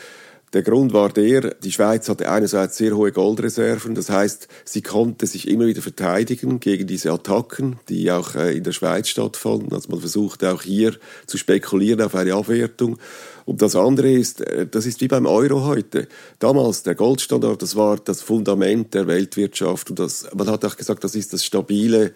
Der 0.55 0.63
Grund 0.63 0.93
war 0.93 1.09
der, 1.09 1.55
die 1.55 1.73
Schweiz 1.73 2.09
hatte 2.09 2.31
einerseits 2.31 2.77
sehr 2.77 2.97
hohe 2.97 3.11
Goldreserven, 3.11 3.97
das 3.97 4.09
heißt, 4.09 4.47
sie 4.65 4.83
konnte 4.83 5.27
sich 5.27 5.49
immer 5.49 5.67
wieder 5.67 5.83
verteidigen 5.83 6.61
gegen 6.61 6.87
diese 6.87 7.11
Attacken, 7.11 7.81
die 7.89 8.13
auch 8.13 8.37
äh, 8.37 8.57
in 8.57 8.63
der 8.63 8.71
Schweiz 8.71 9.09
stattfanden. 9.09 9.73
Also 9.73 9.91
man 9.91 9.99
versuchte 9.99 10.53
auch 10.53 10.63
hier 10.63 10.95
zu 11.27 11.39
spekulieren 11.39 12.01
auf 12.03 12.15
eine 12.15 12.35
Abwertung. 12.35 12.99
Und 13.47 13.63
das 13.63 13.75
andere 13.75 14.13
ist, 14.13 14.43
äh, 14.43 14.69
das 14.69 14.87
ist 14.87 15.01
wie 15.01 15.09
beim 15.09 15.27
Euro 15.27 15.65
heute. 15.65 16.07
Damals 16.39 16.85
der 16.85 16.95
Goldstandard, 16.95 17.61
das 17.61 17.75
war 17.75 17.97
das 17.97 18.23
Fundament 18.23 18.95
der 18.95 19.09
Weltwirtschaft 19.09 19.91
und 19.91 19.99
das, 19.99 20.29
man 20.37 20.49
hat 20.49 20.65
auch 20.65 20.77
gesagt, 20.77 21.03
das 21.03 21.17
ist 21.17 21.33
das 21.33 21.45
stabile 21.45 22.15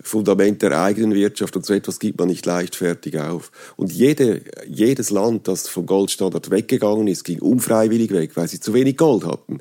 Fundament 0.00 0.62
der 0.62 0.80
eigenen 0.80 1.14
Wirtschaft 1.14 1.56
und 1.56 1.64
so 1.64 1.72
etwas 1.74 1.98
gibt 1.98 2.18
man 2.18 2.28
nicht 2.28 2.46
leichtfertig 2.46 3.18
auf. 3.18 3.50
Und 3.76 3.92
jede, 3.92 4.42
jedes 4.68 5.10
Land, 5.10 5.48
das 5.48 5.68
vom 5.68 5.86
Goldstandard 5.86 6.50
weggegangen 6.50 7.08
ist, 7.08 7.24
ging 7.24 7.40
unfreiwillig 7.40 8.12
weg, 8.12 8.32
weil 8.34 8.48
sie 8.48 8.60
zu 8.60 8.74
wenig 8.74 8.96
Gold 8.96 9.24
hatten. 9.24 9.58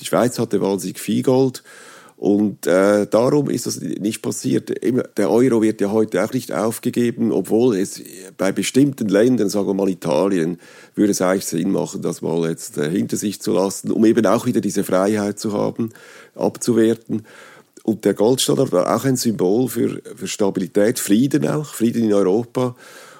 Die 0.00 0.04
Schweiz 0.04 0.38
hatte 0.38 0.60
wahnsinnig 0.60 0.98
viel 0.98 1.22
Gold 1.22 1.62
und 2.16 2.66
äh, 2.66 3.06
darum 3.06 3.50
ist 3.50 3.66
das 3.66 3.78
nicht 3.80 4.22
passiert. 4.22 4.72
Der 5.18 5.30
Euro 5.30 5.60
wird 5.60 5.82
ja 5.82 5.90
heute 5.90 6.24
auch 6.24 6.32
nicht 6.32 6.50
aufgegeben, 6.50 7.30
obwohl 7.30 7.76
es 7.76 8.02
bei 8.38 8.52
bestimmten 8.52 9.08
Ländern, 9.08 9.50
sagen 9.50 9.66
wir 9.66 9.74
mal 9.74 9.90
Italien, 9.90 10.58
würde 10.94 11.10
es 11.10 11.20
eigentlich 11.20 11.44
Sinn 11.44 11.70
machen, 11.70 12.00
das 12.00 12.22
mal 12.22 12.48
jetzt 12.48 12.78
äh, 12.78 12.90
hinter 12.90 13.18
sich 13.18 13.42
zu 13.42 13.52
lassen, 13.52 13.92
um 13.92 14.02
eben 14.06 14.24
auch 14.24 14.46
wieder 14.46 14.62
diese 14.62 14.82
Freiheit 14.82 15.38
zu 15.38 15.52
haben, 15.52 15.90
abzuwerten. 16.34 17.26
Und 17.86 18.04
der 18.04 18.14
Goldstandard 18.14 18.72
war 18.72 18.96
auch 18.96 19.04
ein 19.04 19.14
Symbol 19.14 19.68
für, 19.68 20.02
für 20.16 20.26
Stabilität, 20.26 20.98
Frieden 20.98 21.46
auch, 21.46 21.72
Frieden 21.72 22.02
in 22.02 22.12
Europa. 22.12 22.74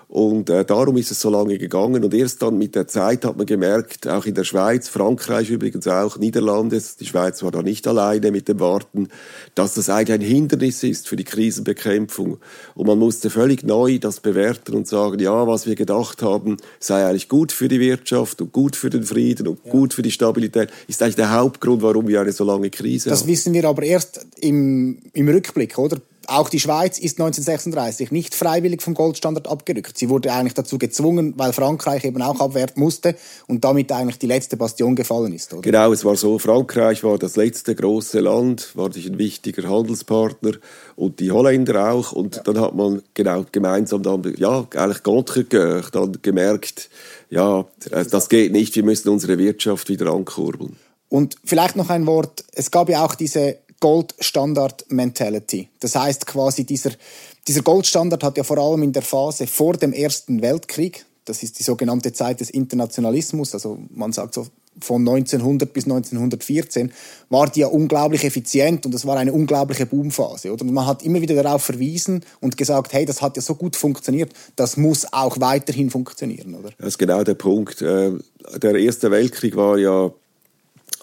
Und 0.09 0.51
äh, 0.51 0.65
darum 0.65 0.97
ist 0.97 1.11
es 1.11 1.21
so 1.21 1.31
lange 1.31 1.59
gegangen. 1.59 2.05
Und 2.05 2.15
erst 2.15 2.41
dann 2.41 2.59
mit 2.59 2.77
der 2.77 2.87
Zeit 2.87 3.25
hat 3.25 3.37
man 3.37 3.47
gemerkt, 3.47 4.07
auch 4.07 4.25
in 4.25 4.35
der 4.35 4.45
Schweiz, 4.45 4.89
Frankreich 4.89 5.51
übrigens 5.51 5.89
auch, 5.89 6.17
Niederlande, 6.17 6.81
die 7.01 7.07
Schweiz 7.07 7.43
war 7.43 7.51
da 7.51 7.63
nicht 7.63 7.89
alleine 7.89 8.31
mit 8.31 8.47
dem 8.47 8.61
Warten, 8.61 9.09
dass 9.57 9.75
das 9.75 9.91
eigentlich 9.91 10.21
ein 10.21 10.27
Hindernis 10.27 10.85
ist 10.85 11.09
für 11.09 11.17
die 11.17 11.25
Krisenbekämpfung. 11.25 12.39
Und 12.77 12.87
man 12.87 12.99
musste 12.99 13.31
völlig 13.31 13.65
neu 13.65 13.99
das 13.99 14.21
bewerten 14.21 14.77
und 14.77 14.87
sagen, 14.87 15.19
ja, 15.19 15.47
was 15.47 15.67
wir 15.67 15.75
gedacht 15.75 16.23
haben, 16.23 16.57
sei 16.79 17.05
eigentlich 17.05 17.29
gut 17.29 17.51
für 17.51 17.67
die 17.67 17.81
Wirtschaft 17.81 18.41
und 18.41 18.53
gut 18.53 18.77
für 18.77 18.91
den 18.91 19.03
Frieden 19.03 19.49
und 19.49 19.59
ja. 19.65 19.73
gut 19.73 19.93
für 19.93 20.03
die 20.03 20.13
Stabilität, 20.13 20.71
ist 20.87 21.03
eigentlich 21.03 21.17
der 21.17 21.33
Hauptgrund, 21.33 21.83
warum 21.83 22.07
wir 22.07 22.21
eine 22.21 22.33
so 22.33 22.45
lange 22.45 22.71
Krise 22.71 23.11
das 23.11 23.21
haben. 23.21 23.27
Das 23.27 23.33
wissen 23.33 23.55
wir 23.55 23.65
aber 23.65 23.83
erst 23.83 24.25
im, 24.41 24.99
im 25.15 25.29
Rückblick, 25.29 25.77
oder? 25.79 25.97
Auch 26.29 26.49
die 26.49 26.61
Schweiz 26.61 26.99
ist 26.99 27.21
1936 27.21 28.11
nicht 28.11 28.35
freiwillig 28.35 28.83
vom 28.83 28.95
Goldstandard 28.95 29.49
abgerückt. 29.49 29.97
Sie 29.97 30.09
wurde 30.09 30.33
eigentlich 30.33 30.55
dazu 30.55 30.79
gezwungen, 30.79 31.35
weil 31.37 31.53
Frankreich 31.53 32.05
eben 32.05 32.21
auch 32.23 32.41
abwerten 32.41 32.83
musste 32.83 33.15
und 33.47 33.65
damit 33.65 33.93
eigentlich 33.93 34.19
die 34.19 34.27
letzte 34.27 34.57
Bastion 34.57 34.97
gefallen 34.97 35.33
ist. 35.33 35.53
Oder? 35.53 35.63
Genau, 35.63 35.93
es 35.93 36.05
war 36.05 36.17
so, 36.17 36.39
Frankreich 36.39 37.05
war 37.05 37.19
das 37.19 37.37
letzte 37.37 37.75
große 37.75 38.21
Land, 38.21 38.75
war 38.75 38.93
sich 38.93 39.07
ein 39.07 39.19
wichtiger 39.19 39.69
Handelspartner 39.69 40.53
und 40.97 41.21
die 41.21 41.31
Holländer 41.31 41.93
auch. 41.93 42.13
Und 42.13 42.37
ja. 42.37 42.43
dann 42.43 42.61
hat 42.61 42.75
man 42.75 43.03
genau 43.15 43.45
gemeinsam 43.53 44.03
dann, 44.03 44.35
ja, 44.37 44.67
eigentlich 44.75 45.03
contre 45.03 45.45
dann 45.45 46.19
gemerkt, 46.23 46.91
ja, 47.31 47.65
das 47.91 48.29
geht 48.29 48.53
nicht, 48.53 48.75
wir 48.77 48.85
müssen 48.85 49.09
unsere 49.11 49.39
Wirtschaft 49.39 49.89
wieder 49.89 50.13
ankurbeln. 50.13 50.77
Und 51.09 51.37
vielleicht 51.45 51.77
noch 51.77 51.91
ein 51.91 52.07
Wort, 52.07 52.45
es 52.53 52.71
gab 52.71 52.89
ja 52.89 53.05
auch 53.05 53.15
diese 53.15 53.59
Gold-Standard-Mentality. 53.87 55.69
Das 55.79 55.95
heißt 55.95 56.27
quasi, 56.27 56.65
dieser, 56.65 56.91
dieser 57.47 57.63
Goldstandard 57.63 58.25
hat 58.25 58.37
ja 58.37 58.43
vor 58.43 58.59
allem 58.59 58.83
in 58.83 58.93
der 58.93 59.03
Phase 59.03 59.47
vor 59.47 59.75
dem 59.75 59.93
Ersten 59.93 60.43
Weltkrieg, 60.43 61.07
das 61.25 61.45
ist 61.45 61.61
die 61.61 61.63
sogenannte 61.63 62.13
Zeit 62.13 62.41
des 62.41 62.51
Internationalismus, 62.51 63.55
also 63.55 63.79
man 63.95 64.13
sagt 64.13 64.35
so 64.35 64.49
von 64.81 65.09
1900 65.09 65.73
bis 65.73 65.85
1914, 65.85 66.93
war 67.29 67.49
die 67.49 67.61
ja 67.61 67.69
unglaublich 67.69 68.25
effizient 68.25 68.85
und 68.87 68.93
das 68.93 69.07
war 69.07 69.19
eine 69.19 69.33
unglaubliche 69.33 69.87
Boomphase. 69.87 70.53
Und 70.53 70.69
man 70.73 70.85
hat 70.85 71.05
immer 71.05 71.21
wieder 71.21 71.41
darauf 71.41 71.63
verwiesen 71.63 72.25
und 72.41 72.57
gesagt, 72.57 72.93
hey, 72.93 73.07
das 73.07 73.23
hat 73.23 73.37
ja 73.37 73.43
so 73.43 73.55
gut 73.55 73.77
funktioniert, 73.77 74.33
das 74.57 74.77
muss 74.77 75.07
auch 75.13 75.39
weiterhin 75.39 75.91
funktionieren. 75.91 76.57
Oder? 76.57 76.71
Das 76.79 76.89
ist 76.89 76.99
genau 76.99 77.23
der 77.23 77.35
Punkt. 77.35 77.83
Äh, 77.83 78.15
der 78.61 78.75
Erste 78.75 79.13
Weltkrieg 79.13 79.55
war 79.55 79.79
ja 79.79 80.11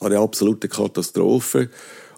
eine 0.02 0.20
absolute 0.20 0.68
Katastrophe. 0.68 1.70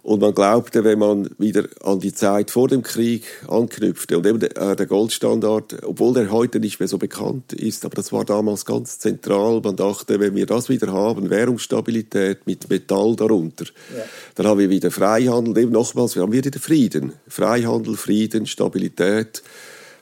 Und 0.06 0.22
man 0.22 0.36
glaubte, 0.36 0.84
wenn 0.84 1.00
man 1.00 1.32
wieder 1.40 1.64
an 1.84 2.00
die 2.00 2.14
Zeit 2.14 2.52
vor 2.52 2.68
dem 2.68 2.84
Krieg 2.84 3.24
anknüpfte 3.48 4.20
und 4.20 4.28
eben 4.28 4.40
der, 4.40 4.56
äh, 4.56 4.76
der 4.76 4.86
Goldstandard, 4.86 5.84
obwohl 5.84 6.14
der 6.14 6.30
heute 6.30 6.60
nicht 6.60 6.80
mehr 6.80 6.88
so 6.88 7.00
bekannt 7.00 7.54
ist, 7.54 7.86
aber 7.86 7.96
das 7.96 8.12
war 8.12 8.24
damals 8.24 8.66
ganz 8.66 9.00
zentral. 9.00 9.62
Man 9.64 9.76
dachte, 9.76 10.20
wenn 10.20 10.36
wir 10.36 10.46
das 10.46 10.70
wieder 10.70 10.94
haben, 10.94 11.32
Währungsstabilität 11.32 12.46
mit 12.46 12.70
Metall 12.70 13.16
darunter, 13.16 13.66
ja. 13.66 14.04
dann 14.36 14.46
haben 14.46 14.60
wir 14.60 14.70
wieder 14.70 14.92
Freihandel. 14.92 15.58
Eben 15.58 15.72
nochmals, 15.72 16.14
wir 16.14 16.22
haben 16.22 16.34
wieder 16.34 16.52
Frieden. 16.60 17.14
Freihandel, 17.28 17.98
Frieden, 17.98 18.46
Stabilität, 18.46 19.42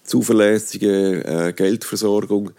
zuverlässige 0.03 1.23
äh, 1.23 1.53
Geldversorgung 1.53 2.51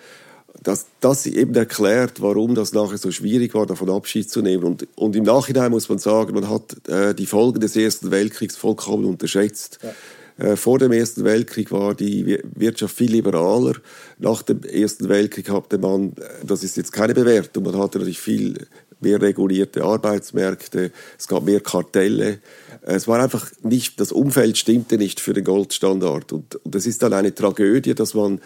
dass 0.64 0.86
das 1.00 1.26
eben 1.26 1.54
erklärt, 1.54 2.20
warum 2.20 2.54
das 2.54 2.72
nachher 2.72 2.98
so 2.98 3.12
schwierig 3.12 3.54
war, 3.54 3.66
davon 3.66 3.90
Abschied 3.90 4.28
zu 4.30 4.42
nehmen. 4.42 4.64
Und, 4.64 4.88
und 4.96 5.14
im 5.14 5.24
Nachhinein 5.24 5.70
muss 5.70 5.88
man 5.88 5.98
sagen, 5.98 6.34
man 6.34 6.48
hat 6.48 6.88
äh, 6.88 7.14
die 7.14 7.26
Folgen 7.26 7.60
des 7.60 7.76
Ersten 7.76 8.10
Weltkriegs 8.10 8.56
vollkommen 8.56 9.04
unterschätzt. 9.04 9.78
Ja. 9.82 9.92
Äh, 10.36 10.56
vor 10.56 10.78
dem 10.78 10.90
Ersten 10.90 11.22
Weltkrieg 11.24 11.70
war 11.70 11.94
die 11.94 12.38
Wirtschaft 12.54 12.96
viel 12.96 13.12
liberaler. 13.12 13.74
Nach 14.18 14.42
dem 14.42 14.62
Ersten 14.64 15.08
Weltkrieg 15.08 15.50
hatte 15.50 15.78
man, 15.78 16.08
äh, 16.12 16.44
das 16.44 16.64
ist 16.64 16.78
jetzt 16.78 16.92
keine 16.92 17.14
Bewertung, 17.14 17.64
man 17.64 17.78
hatte 17.78 17.98
natürlich 17.98 18.20
viel 18.20 18.66
mehr 19.00 19.20
regulierte 19.20 19.84
Arbeitsmärkte, 19.84 20.90
es 21.18 21.28
gab 21.28 21.44
mehr 21.44 21.60
Kartelle. 21.60 22.38
Es 22.80 23.06
war 23.06 23.22
einfach 23.22 23.50
nicht, 23.62 24.00
das 24.00 24.12
Umfeld 24.12 24.58
stimmte 24.58 24.98
nicht 24.98 25.20
für 25.20 25.34
den 25.34 25.44
Goldstandard. 25.44 26.32
Und, 26.32 26.56
und 26.56 26.74
das 26.74 26.86
ist 26.86 27.02
dann 27.02 27.12
eine 27.12 27.34
Tragödie, 27.34 27.94
dass 27.94 28.14
man 28.14 28.40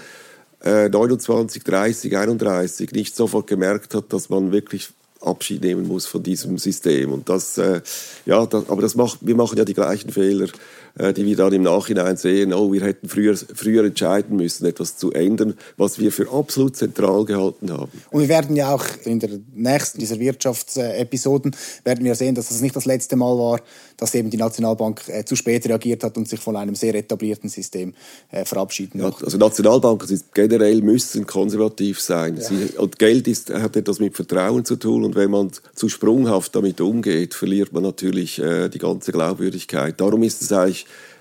äh, 0.65 0.89
29, 0.89 1.63
30, 1.65 2.17
31 2.17 2.93
nicht 2.93 3.17
sofort 3.17 3.47
gemerkt 3.47 3.95
hat, 3.95 4.13
dass 4.13 4.29
man 4.29 4.53
wirklich 4.53 4.91
Abschied 5.21 5.63
nehmen 5.63 5.87
muss 5.87 6.07
von 6.07 6.23
diesem 6.23 6.59
System. 6.59 7.13
Und 7.13 7.29
das, 7.29 7.59
äh, 7.59 7.81
ja, 8.25 8.47
das, 8.47 8.69
aber 8.69 8.83
das 8.83 8.95
macht, 8.95 9.19
wir 9.21 9.35
machen 9.35 9.59
ja 9.59 9.65
die 9.65 9.75
gleichen 9.75 10.11
Fehler, 10.11 10.49
die 10.97 11.27
wir 11.27 11.37
dann 11.37 11.53
im 11.53 11.63
Nachhinein 11.63 12.17
sehen. 12.17 12.53
Oh, 12.53 12.73
wir 12.73 12.83
hätten 12.83 13.09
früher, 13.09 13.37
früher 13.37 13.85
entscheiden 13.85 14.37
müssen, 14.37 14.67
etwas 14.67 14.97
zu 14.97 15.13
ändern, 15.13 15.55
was 15.77 15.99
wir 15.99 16.13
für 16.13 16.31
absolut 16.33 16.77
zentral 16.77 17.25
gehalten 17.25 17.73
haben. 17.73 17.93
Und 18.11 18.21
wir 18.21 18.29
werden 18.29 18.57
ja 18.57 18.75
auch 18.75 18.85
in 19.05 19.21
der 19.21 19.31
nächsten 19.55 19.99
dieser 19.99 20.19
Wirtschaftsepisoden 20.19 21.55
werden 21.85 22.05
wir 22.05 22.15
sehen, 22.15 22.35
dass 22.35 22.49
das 22.49 22.61
nicht 22.61 22.77
das 22.77 22.85
letzte 22.85 23.17
Mal 23.17 23.37
war, 23.37 23.61
dass 23.97 24.15
eben 24.15 24.31
die 24.31 24.37
Nationalbank 24.37 25.03
äh, 25.09 25.25
zu 25.25 25.37
spät 25.37 25.67
reagiert 25.67 26.05
hat 26.05 26.17
und 26.17 26.29
sich 26.29 26.41
von 26.41 26.57
einem 26.57 26.75
sehr 26.75 26.95
etablierten 26.95 27.51
System 27.51 27.95
äh, 28.31 28.45
verabschieden 28.45 29.01
ja, 29.01 29.13
Also 29.23 29.39
Nationalbanken 29.39 30.07
sind 30.07 30.25
generell 30.33 30.81
müssen 30.83 31.27
konservativ 31.27 32.01
sein. 32.01 32.37
Ja. 32.37 32.43
Sie, 32.43 32.79
und 32.79 32.99
Geld 32.99 33.29
ist, 33.29 33.51
hat 33.51 33.77
etwas 33.77 33.99
mit 33.99 34.15
Vertrauen 34.15 34.65
zu 34.65 34.77
tun 34.77 35.05
und 35.05 35.15
wenn 35.17 35.31
man 35.31 35.51
zu 35.75 35.89
sprunghaft 35.89 36.55
damit 36.55 36.81
umgeht, 36.81 37.35
verliert 37.35 37.73
man 37.73 37.83
natürlich 37.83 38.39
äh, 38.39 38.69
die 38.69 38.79
ganze 38.79 39.13
Glaubwürdigkeit. 39.13 40.01
Darum 40.01 40.23
ist 40.23 40.43
es 40.43 40.53
eigentlich 40.53 40.78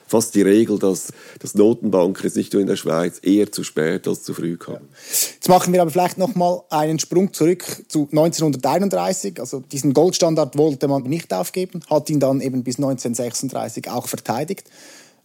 fast 0.07 0.35
die 0.35 0.41
Regel, 0.41 0.79
dass, 0.79 1.11
dass 1.39 1.53
Notenbanken 1.53 2.23
jetzt 2.23 2.37
nicht 2.37 2.53
nur 2.53 2.61
in 2.61 2.67
der 2.67 2.77
Schweiz 2.77 3.19
eher 3.21 3.51
zu 3.51 3.63
spät 3.63 4.07
als 4.07 4.23
zu 4.23 4.33
früh 4.33 4.57
kommen. 4.57 4.87
Jetzt 5.09 5.49
machen 5.49 5.73
wir 5.73 5.81
aber 5.81 5.91
vielleicht 5.91 6.17
noch 6.17 6.33
mal 6.33 6.63
einen 6.69 6.97
Sprung 6.97 7.33
zurück 7.33 7.63
zu 7.87 8.07
1931. 8.11 9.39
Also 9.39 9.59
diesen 9.59 9.93
Goldstandard 9.93 10.57
wollte 10.57 10.87
man 10.87 11.03
nicht 11.03 11.33
aufgeben, 11.33 11.81
hat 11.89 12.09
ihn 12.09 12.19
dann 12.19 12.41
eben 12.41 12.63
bis 12.63 12.77
1936 12.77 13.89
auch 13.89 14.07
verteidigt. 14.07 14.69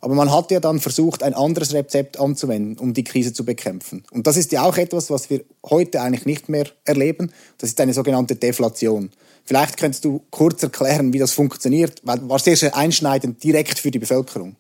Aber 0.03 0.17
man 0.17 0.33
hat 0.33 0.51
ja 0.51 0.59
dann 0.59 0.81
versucht, 0.81 1.23
ein 1.23 1.33
anderes 1.33 1.73
Rezept 1.73 2.19
anzuwenden, 2.19 2.77
um 2.77 2.93
die 2.93 3.05
Krise 3.05 3.33
zu 3.33 3.45
bekämpfen. 3.45 4.03
Und 4.11 4.27
das 4.27 4.37
ist 4.37 4.51
ja 4.51 4.65
auch 4.65 4.77
etwas, 4.77 5.11
was 5.11 5.31
wir 5.31 5.45
heute 5.65 6.01
eigentlich 6.03 6.27
nicht 6.27 6.49
mehr 6.49 6.67
erleben. 6.85 7.33
Das 7.59 7.71
ist 7.71 7.81
eine 7.81 7.95
sogenannte 7.95 8.35
Deflation. 8.35 9.11
Vielleicht 9.45 9.77
könntest 9.77 10.05
du 10.05 10.21
kurz 10.31 10.61
erklären, 10.61 11.13
wie 11.13 11.21
das 11.21 11.33
funktioniert, 11.33 12.01
weil 12.03 12.29
war 12.29 12.41
sehr, 12.41 12.77
einschneidend 12.77 13.45
direkt 13.45 13.79
für 13.79 13.93
die 13.93 14.01
Bevölkerung. 14.01 14.57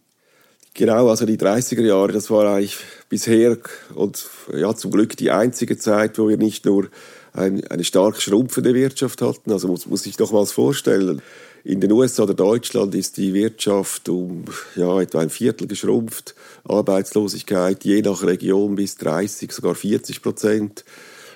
Genau, 0.75 1.09
also 1.09 1.27
die 1.27 1.37
30er 1.37 1.83
Jahre, 1.83 2.13
das 2.13 2.31
war 2.31 2.55
eigentlich 2.55 2.77
bisher 3.09 3.59
und 3.95 4.25
ja 4.55 4.75
zum 4.77 4.93
Glück 4.93 5.17
die 5.17 5.33
einzige 5.33 5.77
Zeit, 5.77 6.19
wo 6.19 6.29
wir 6.29 6.39
nicht 6.39 6.65
nur 6.65 6.89
ein, 7.33 7.67
eine 7.67 7.83
stark 7.85 8.23
schrumpfende 8.23 8.75
Wirtschaft 8.75 9.21
hatten. 9.23 9.51
Also 9.51 9.67
muss, 9.67 9.87
muss 9.87 10.07
ich 10.07 10.17
doch 10.17 10.31
mal 10.31 10.47
vorstellen. 10.47 11.21
In 11.64 11.81
den 11.81 11.92
USA 11.92 12.25
oder 12.25 12.35
Deutschland 12.35 12.95
ist 12.95 13.16
die 13.16 13.35
Wirtschaft 13.35 14.09
um 14.09 14.45
ja, 14.75 15.00
etwa 15.00 15.21
ein 15.21 15.31
Viertel 15.31 15.69
geschrumpft. 15.69 16.35
Arbeitslosigkeit 16.64 17.85
je 17.85 18.02
nach 18.02 18.25
Region 18.25 18.75
bis 18.75 18.97
30, 18.97 19.52
sogar 19.52 19.76
40 19.76 20.23
Prozent. 20.23 20.85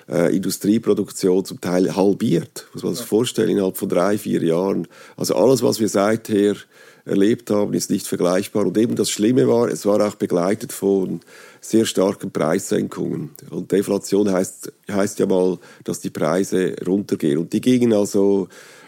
Äh, 0.09 0.35
Industrieproduktion 0.35 1.43
zum 1.43 1.59
Teil 1.59 1.93
halbiert, 1.95 2.67
muss 2.73 2.83
man 2.83 2.95
sich 2.95 3.05
vorstellen, 3.05 3.49
innerhalb 3.49 3.77
von 3.77 3.89
drei, 3.89 4.17
vier 4.17 4.41
Jahren. 4.41 4.87
Also 5.17 5.35
alles, 5.35 5.63
was 5.63 5.81
wir 5.81 5.89
seither 5.89 6.55
erlebt 7.03 7.49
haben, 7.49 7.73
ist 7.73 7.89
nicht 7.89 8.07
vergleichbar. 8.07 8.65
Und 8.65 8.77
eben 8.77 8.95
das 8.95 9.09
Schlimme 9.09 9.47
war, 9.47 9.69
es 9.69 9.85
war 9.85 10.05
auch 10.05 10.15
begleitet 10.15 10.71
von 10.71 11.21
sehr 11.61 11.85
starken 11.85 12.31
Preissenkungen. 12.31 13.31
Und 13.49 13.71
Deflation 13.71 14.31
heißt, 14.31 14.71
heißt 14.89 15.19
ja 15.19 15.25
mal, 15.25 15.57
dass 15.83 15.99
die 15.99 16.09
Preise 16.09 16.75
runtergehen. 16.85 17.37
Und 17.37 17.53
die 17.53 17.61
gingen 17.61 17.93
also 17.93 18.47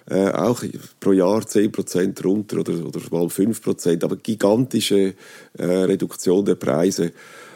äh, 0.10 0.30
auch 0.32 0.63
pro 1.00 1.12
Jahr 1.12 1.42
10% 1.42 2.24
runter 2.24 2.60
oder, 2.60 2.74
oder 2.86 3.00
mal 3.12 3.25
5%, 3.25 4.04
aber 4.04 4.16
gigantische 4.18 5.13
äh, 5.58 5.63
Reduktion 5.63 6.46
der 6.46 6.56
Preise. 6.56 7.12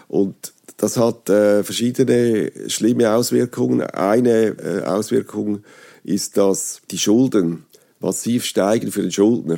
Und 0.07 0.53
das 0.77 0.97
hat 0.97 1.29
äh, 1.29 1.63
verschiedene 1.63 2.51
schlimme 2.67 3.11
Auswirkungen. 3.11 3.81
Eine 3.81 4.55
äh, 4.59 4.83
Auswirkung 4.83 5.63
ist, 6.03 6.37
dass 6.37 6.81
die 6.91 6.97
Schulden 6.97 7.65
massiv 7.99 8.45
steigen 8.45 8.91
für 8.91 9.01
den 9.01 9.11
Schuldner. 9.11 9.57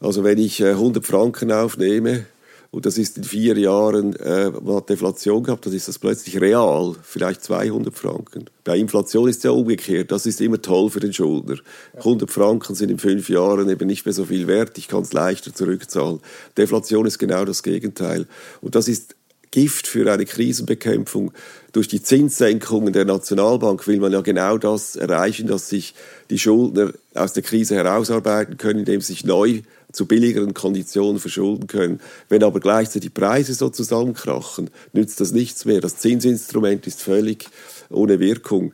Also 0.00 0.24
wenn 0.24 0.38
ich 0.38 0.60
äh, 0.60 0.70
100 0.70 1.04
Franken 1.04 1.52
aufnehme 1.52 2.26
und 2.70 2.86
das 2.86 2.98
ist 2.98 3.16
in 3.16 3.24
vier 3.24 3.56
Jahren, 3.58 4.16
äh, 4.16 4.50
man 4.50 4.76
hat 4.76 4.90
Deflation 4.90 5.42
gehabt, 5.42 5.66
dann 5.66 5.72
ist 5.72 5.88
das 5.88 5.98
plötzlich 5.98 6.40
real, 6.40 6.94
vielleicht 7.02 7.42
200 7.44 7.96
Franken. 7.96 8.46
Bei 8.64 8.76
Inflation 8.76 9.28
ist 9.28 9.38
es 9.38 9.42
ja 9.44 9.50
umgekehrt, 9.50 10.10
das 10.10 10.26
ist 10.26 10.40
immer 10.40 10.60
toll 10.60 10.90
für 10.90 11.00
den 11.00 11.12
Schuldner. 11.12 11.56
100 11.96 12.30
Franken 12.30 12.74
sind 12.74 12.90
in 12.90 12.98
fünf 12.98 13.28
Jahren 13.28 13.68
eben 13.68 13.86
nicht 13.86 14.04
mehr 14.04 14.12
so 14.12 14.24
viel 14.24 14.46
wert, 14.46 14.76
ich 14.78 14.88
kann 14.88 15.02
es 15.02 15.12
leichter 15.12 15.54
zurückzahlen. 15.54 16.20
Deflation 16.56 17.06
ist 17.06 17.18
genau 17.18 17.44
das 17.44 17.62
Gegenteil. 17.62 18.26
Und 18.60 18.74
das 18.74 18.88
ist 18.88 19.14
Gift 19.56 19.86
für 19.86 20.12
eine 20.12 20.26
Krisenbekämpfung. 20.26 21.32
Durch 21.72 21.88
die 21.88 22.02
Zinssenkungen 22.02 22.92
der 22.92 23.06
Nationalbank 23.06 23.86
will 23.86 24.00
man 24.00 24.12
ja 24.12 24.20
genau 24.20 24.58
das 24.58 24.96
erreichen, 24.96 25.46
dass 25.46 25.70
sich 25.70 25.94
die 26.28 26.38
Schuldner 26.38 26.92
aus 27.14 27.32
der 27.32 27.42
Krise 27.42 27.74
herausarbeiten 27.74 28.58
können, 28.58 28.80
indem 28.80 29.00
sie 29.00 29.14
sich 29.14 29.24
neu 29.24 29.62
zu 29.92 30.06
billigeren 30.06 30.54
Konditionen 30.54 31.20
verschulden 31.20 31.66
können. 31.66 32.00
Wenn 32.28 32.42
aber 32.42 32.60
gleichzeitig 32.60 33.02
die 33.02 33.20
Preise 33.20 33.54
so 33.54 33.68
zusammenkrachen, 33.68 34.70
nützt 34.92 35.20
das 35.20 35.32
nichts 35.32 35.64
mehr. 35.64 35.80
Das 35.80 35.96
Zinsinstrument 35.96 36.86
ist 36.86 37.02
völlig 37.02 37.48
ohne 37.90 38.20
Wirkung. 38.20 38.72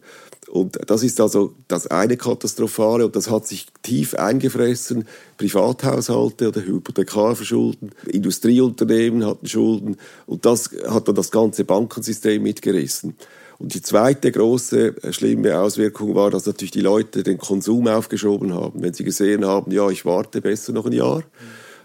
Und 0.53 0.79
das 0.87 1.03
ist 1.03 1.19
also 1.19 1.55
das 1.67 1.87
eine 1.87 2.19
Katastrophale 2.19 3.07
und 3.07 3.17
das 3.17 3.31
hat 3.31 3.47
sich 3.47 3.69
tief 3.81 4.15
eingefressen. 4.15 5.07
Privathaushalte 5.39 6.49
oder 6.49 6.61
Hypothekarverschulden, 6.61 7.93
Industrieunternehmen 8.07 9.25
hatten 9.25 9.47
Schulden 9.47 9.97
und 10.27 10.45
das 10.45 10.69
hat 10.87 11.09
dann 11.09 11.15
das 11.15 11.31
ganze 11.31 11.65
Bankensystem 11.65 12.43
mitgerissen. 12.43 13.17
Und 13.63 13.75
die 13.75 13.81
zweite 13.81 14.33
große 14.33 15.05
äh, 15.05 15.13
schlimme 15.13 15.61
Auswirkung 15.61 16.17
war, 16.17 16.33
dass 16.33 16.47
natürlich 16.47 16.73
die 16.73 16.81
Leute 16.81 17.23
den 17.23 17.39
Konsum 17.39 17.87
aufgeschoben 17.87 18.53
haben. 18.53 18.83
Wenn 18.83 18.93
sie 18.93 19.05
gesehen 19.05 19.45
haben, 19.47 19.71
ja, 19.71 19.89
ich 19.89 20.05
warte 20.05 20.41
besser 20.41 20.73
noch 20.73 20.85
ein 20.85 20.93
Jahr, 20.93 21.23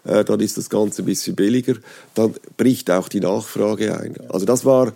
äh, 0.04 0.26
dann 0.26 0.40
ist 0.40 0.58
das 0.58 0.72
Ganze 0.72 1.04
ein 1.04 1.06
bisschen 1.06 1.36
billiger, 1.36 1.76
dann 2.16 2.34
bricht 2.58 2.90
auch 2.90 3.08
die 3.08 3.20
Nachfrage 3.20 3.96
ein. 3.96 4.16
Also 4.28 4.48
das 4.48 4.66
war 4.66 4.92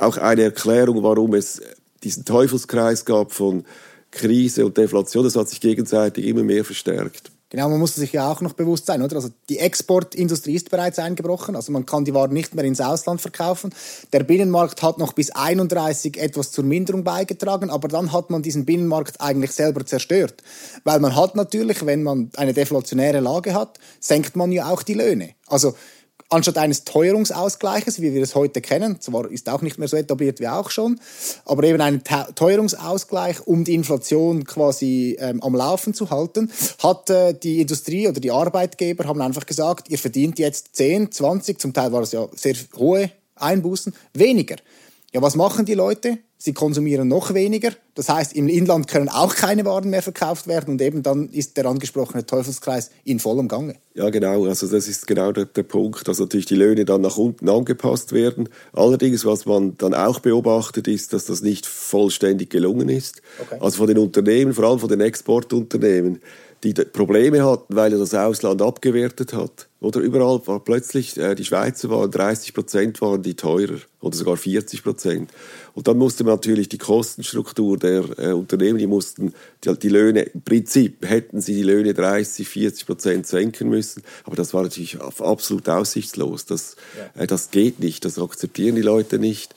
auch 0.00 0.16
eine 0.16 0.42
Erklärung, 0.42 1.04
warum 1.04 1.34
es 1.34 1.62
diesen 2.02 2.24
Teufelskreis 2.24 3.04
gab 3.04 3.30
von 3.30 3.64
Krise 4.10 4.66
und 4.66 4.76
Deflation, 4.76 5.22
das 5.22 5.36
hat 5.36 5.48
sich 5.48 5.60
gegenseitig 5.60 6.26
immer 6.26 6.42
mehr 6.42 6.64
verstärkt. 6.64 7.30
Genau, 7.50 7.68
man 7.68 7.80
muss 7.80 7.96
sich 7.96 8.12
ja 8.12 8.30
auch 8.30 8.40
noch 8.42 8.52
bewusst 8.52 8.86
sein, 8.86 9.02
oder? 9.02 9.16
Also 9.16 9.30
die 9.48 9.58
Exportindustrie 9.58 10.54
ist 10.54 10.70
bereits 10.70 11.00
eingebrochen, 11.00 11.56
also 11.56 11.72
man 11.72 11.84
kann 11.84 12.04
die 12.04 12.14
Waren 12.14 12.32
nicht 12.32 12.54
mehr 12.54 12.64
ins 12.64 12.80
Ausland 12.80 13.20
verkaufen. 13.20 13.74
Der 14.12 14.22
Binnenmarkt 14.22 14.84
hat 14.84 14.98
noch 14.98 15.14
bis 15.14 15.32
31 15.32 16.16
etwas 16.16 16.52
zur 16.52 16.62
Minderung 16.62 17.02
beigetragen, 17.02 17.68
aber 17.68 17.88
dann 17.88 18.12
hat 18.12 18.30
man 18.30 18.42
diesen 18.42 18.66
Binnenmarkt 18.66 19.20
eigentlich 19.20 19.50
selber 19.50 19.84
zerstört, 19.84 20.44
weil 20.84 21.00
man 21.00 21.16
hat 21.16 21.34
natürlich, 21.34 21.84
wenn 21.84 22.04
man 22.04 22.30
eine 22.36 22.54
deflationäre 22.54 23.18
Lage 23.18 23.52
hat, 23.52 23.80
senkt 23.98 24.36
man 24.36 24.52
ja 24.52 24.70
auch 24.70 24.84
die 24.84 24.94
Löhne. 24.94 25.30
Also 25.48 25.74
anstatt 26.30 26.58
eines 26.58 26.84
Teuerungsausgleiches, 26.84 28.00
wie 28.00 28.14
wir 28.14 28.22
es 28.22 28.34
heute 28.34 28.60
kennen, 28.60 29.00
zwar 29.00 29.30
ist 29.30 29.48
auch 29.48 29.62
nicht 29.62 29.78
mehr 29.78 29.88
so 29.88 29.96
etabliert 29.96 30.40
wie 30.40 30.48
auch 30.48 30.70
schon, 30.70 31.00
aber 31.44 31.64
eben 31.64 31.80
einen 31.80 32.02
Teuerungsausgleich, 32.34 33.46
um 33.46 33.64
die 33.64 33.74
Inflation 33.74 34.44
quasi 34.44 35.16
ähm, 35.20 35.42
am 35.42 35.54
Laufen 35.54 35.92
zu 35.92 36.10
halten, 36.10 36.50
hat 36.82 37.10
äh, 37.10 37.34
die 37.34 37.60
Industrie 37.60 38.08
oder 38.08 38.20
die 38.20 38.30
Arbeitgeber 38.30 39.04
haben 39.04 39.20
einfach 39.20 39.44
gesagt, 39.44 39.90
ihr 39.90 39.98
verdient 39.98 40.38
jetzt 40.38 40.76
10, 40.76 41.12
20, 41.12 41.60
zum 41.60 41.74
Teil 41.74 41.92
war 41.92 42.02
es 42.02 42.12
ja 42.12 42.28
sehr 42.34 42.54
hohe 42.76 43.10
Einbußen, 43.34 43.94
weniger. 44.14 44.56
Ja, 45.12 45.22
was 45.22 45.34
machen 45.34 45.64
die 45.64 45.74
Leute? 45.74 46.18
Sie 46.42 46.54
konsumieren 46.54 47.06
noch 47.06 47.34
weniger. 47.34 47.72
Das 47.94 48.08
heißt, 48.08 48.34
im 48.34 48.48
Inland 48.48 48.88
können 48.88 49.10
auch 49.10 49.34
keine 49.34 49.66
Waren 49.66 49.90
mehr 49.90 50.00
verkauft 50.00 50.46
werden 50.46 50.70
und 50.72 50.80
eben 50.80 51.02
dann 51.02 51.28
ist 51.28 51.58
der 51.58 51.66
angesprochene 51.66 52.24
Teufelskreis 52.24 52.90
in 53.04 53.18
vollem 53.18 53.46
Gange. 53.46 53.74
Ja, 53.92 54.08
genau. 54.08 54.46
Also 54.46 54.66
das 54.66 54.88
ist 54.88 55.06
genau 55.06 55.32
der, 55.32 55.44
der 55.44 55.64
Punkt, 55.64 56.08
dass 56.08 56.18
natürlich 56.18 56.46
die 56.46 56.54
Löhne 56.54 56.86
dann 56.86 57.02
nach 57.02 57.18
unten 57.18 57.46
angepasst 57.50 58.12
werden. 58.12 58.48
Allerdings, 58.72 59.26
was 59.26 59.44
man 59.44 59.76
dann 59.76 59.92
auch 59.92 60.20
beobachtet, 60.20 60.88
ist, 60.88 61.12
dass 61.12 61.26
das 61.26 61.42
nicht 61.42 61.66
vollständig 61.66 62.48
gelungen 62.48 62.88
ist. 62.88 63.20
Okay. 63.38 63.58
Also 63.60 63.76
von 63.76 63.88
den 63.88 63.98
Unternehmen, 63.98 64.54
vor 64.54 64.64
allem 64.64 64.78
von 64.78 64.88
den 64.88 65.02
Exportunternehmen, 65.02 66.22
die 66.62 66.74
Probleme 66.74 67.44
hatten, 67.44 67.74
weil 67.74 67.92
er 67.92 67.98
das 67.98 68.14
Ausland 68.14 68.60
abgewertet 68.60 69.32
hat. 69.32 69.68
Oder 69.80 70.00
überall 70.00 70.46
war 70.46 70.60
plötzlich, 70.60 71.16
äh, 71.16 71.34
die 71.34 71.44
Schweizer 71.44 71.88
waren 71.88 72.10
30 72.10 72.52
Prozent 72.52 73.00
waren 73.00 73.22
die 73.22 73.34
teurer 73.34 73.78
oder 74.00 74.14
sogar 74.14 74.36
40 74.36 74.82
Prozent. 74.82 75.30
Und 75.74 75.88
dann 75.88 75.96
musste 75.96 76.22
man 76.22 76.34
natürlich 76.34 76.68
die 76.68 76.76
Kostenstruktur 76.76 77.78
der 77.78 78.04
äh, 78.18 78.32
Unternehmen, 78.32 78.78
die 78.78 78.86
mussten 78.86 79.32
die, 79.64 79.78
die, 79.78 79.88
Löhne, 79.88 80.22
im 80.22 80.42
Prinzip 80.42 81.08
hätten 81.08 81.40
sie 81.40 81.54
die 81.54 81.62
Löhne 81.62 81.94
30, 81.94 82.46
40 82.46 82.86
Prozent 82.86 83.26
senken 83.26 83.70
müssen, 83.70 84.02
aber 84.24 84.36
das 84.36 84.52
war 84.52 84.62
natürlich 84.62 85.00
absolut 85.00 85.66
aussichtslos. 85.68 86.44
Das, 86.44 86.76
ja. 86.98 87.22
äh, 87.22 87.26
das 87.26 87.50
geht 87.50 87.80
nicht, 87.80 88.04
das 88.04 88.18
akzeptieren 88.18 88.76
die 88.76 88.82
Leute 88.82 89.18
nicht. 89.18 89.54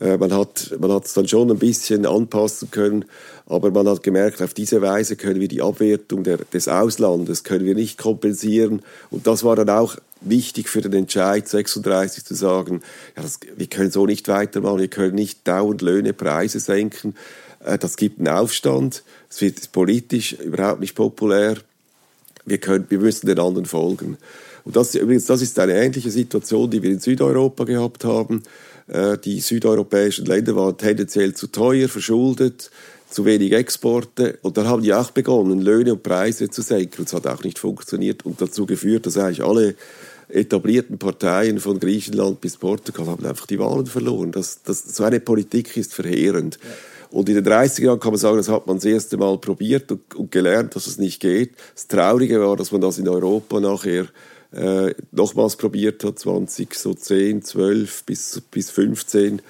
Äh, 0.00 0.16
man 0.16 0.32
hat 0.32 0.74
man 0.78 0.92
hat 0.92 1.04
es 1.04 1.12
dann 1.14 1.28
schon 1.28 1.50
ein 1.50 1.58
bisschen 1.58 2.06
anpassen 2.06 2.70
können, 2.70 3.04
aber 3.46 3.70
man 3.70 3.88
hat 3.88 4.02
gemerkt, 4.02 4.42
auf 4.42 4.54
diese 4.54 4.82
Weise 4.82 5.16
können 5.16 5.40
wir 5.40 5.48
die 5.48 5.62
Abwertung 5.62 6.24
der, 6.24 6.38
des 6.38 6.68
Auslandes 6.68 7.44
können 7.44 7.64
wir 7.64 7.74
nicht 7.74 7.98
kompensieren. 7.98 8.82
Und 9.10 9.26
das 9.26 9.44
war 9.44 9.56
dann 9.56 9.70
auch 9.70 9.96
wichtig 10.20 10.68
für 10.68 10.80
den 10.80 10.92
Entscheid 10.94 11.46
36 11.46 12.24
zu 12.24 12.34
sagen, 12.34 12.82
ja, 13.16 13.22
das, 13.22 13.38
wir 13.56 13.66
können 13.66 13.90
so 13.90 14.06
nicht 14.06 14.28
weitermachen, 14.28 14.80
wir 14.80 14.88
können 14.88 15.14
nicht 15.14 15.46
dauernd 15.46 15.82
Löhne, 15.82 16.12
Preise 16.12 16.60
senken. 16.60 17.14
Äh, 17.64 17.78
das 17.78 17.96
gibt 17.96 18.18
einen 18.18 18.28
Aufstand, 18.28 19.02
es 19.30 19.40
wird 19.40 19.72
politisch 19.72 20.32
überhaupt 20.32 20.80
nicht 20.80 20.94
populär. 20.94 21.56
Wir, 22.46 22.58
können, 22.58 22.86
wir 22.88 22.98
müssen 22.98 23.26
den 23.26 23.38
anderen 23.38 23.66
folgen. 23.66 24.18
Und 24.64 24.76
das, 24.76 24.94
übrigens, 24.94 25.26
das 25.26 25.42
ist 25.42 25.58
eine 25.58 25.74
ähnliche 25.74 26.10
Situation, 26.10 26.70
die 26.70 26.82
wir 26.82 26.90
in 26.90 27.00
Südeuropa 27.00 27.64
gehabt 27.64 28.04
haben. 28.04 28.42
Äh, 28.88 29.18
die 29.18 29.40
südeuropäischen 29.40 30.26
Länder 30.26 30.56
waren 30.56 30.76
tendenziell 30.76 31.34
zu 31.34 31.46
teuer, 31.48 31.88
verschuldet, 31.88 32.70
zu 33.08 33.24
wenig 33.24 33.52
Exporte. 33.52 34.38
Und 34.42 34.56
dann 34.56 34.66
haben 34.66 34.82
die 34.82 34.92
auch 34.92 35.10
begonnen, 35.10 35.60
Löhne 35.60 35.94
und 35.94 36.02
Preise 36.02 36.50
zu 36.50 36.62
senken. 36.62 37.00
Und 37.00 37.08
es 37.08 37.14
hat 37.14 37.26
auch 37.26 37.44
nicht 37.44 37.58
funktioniert 37.58 38.24
und 38.26 38.40
dazu 38.40 38.66
geführt, 38.66 39.06
dass 39.06 39.16
eigentlich 39.16 39.44
alle 39.44 39.74
etablierten 40.28 40.98
Parteien 40.98 41.60
von 41.60 41.78
Griechenland 41.78 42.40
bis 42.40 42.56
Portugal 42.56 43.06
haben 43.06 43.26
einfach 43.26 43.46
die 43.46 43.58
Wahlen 43.58 43.86
verloren. 43.86 44.32
Das, 44.32 44.62
das, 44.62 44.82
so 44.82 45.04
eine 45.04 45.20
Politik 45.20 45.76
ist 45.76 45.94
verheerend. 45.94 46.58
Ja. 46.62 46.70
Und 47.14 47.28
in 47.28 47.36
den 47.36 47.46
30er 47.46 47.84
Jahren 47.84 48.00
kann 48.00 48.10
man 48.10 48.18
sagen, 48.18 48.38
das 48.38 48.48
hat 48.48 48.66
man 48.66 48.78
das 48.78 48.84
erste 48.84 49.16
Mal 49.16 49.38
probiert 49.38 49.92
und, 49.92 50.14
und 50.16 50.32
gelernt, 50.32 50.74
dass 50.74 50.88
es 50.88 50.98
nicht 50.98 51.20
geht. 51.20 51.52
Das 51.72 51.86
Traurige 51.86 52.40
war, 52.40 52.56
dass 52.56 52.72
man 52.72 52.80
das 52.80 52.98
in 52.98 53.08
Europa 53.08 53.60
nachher 53.60 54.06
äh, 54.54 54.94
nochmals 55.12 55.56
probiert 55.56 56.04
hat, 56.04 56.18
20, 56.18 56.74
so 56.74 56.94
10, 56.94 57.42
12 57.42 58.04
bis, 58.04 58.42
bis 58.50 58.70
15. 58.70 59.42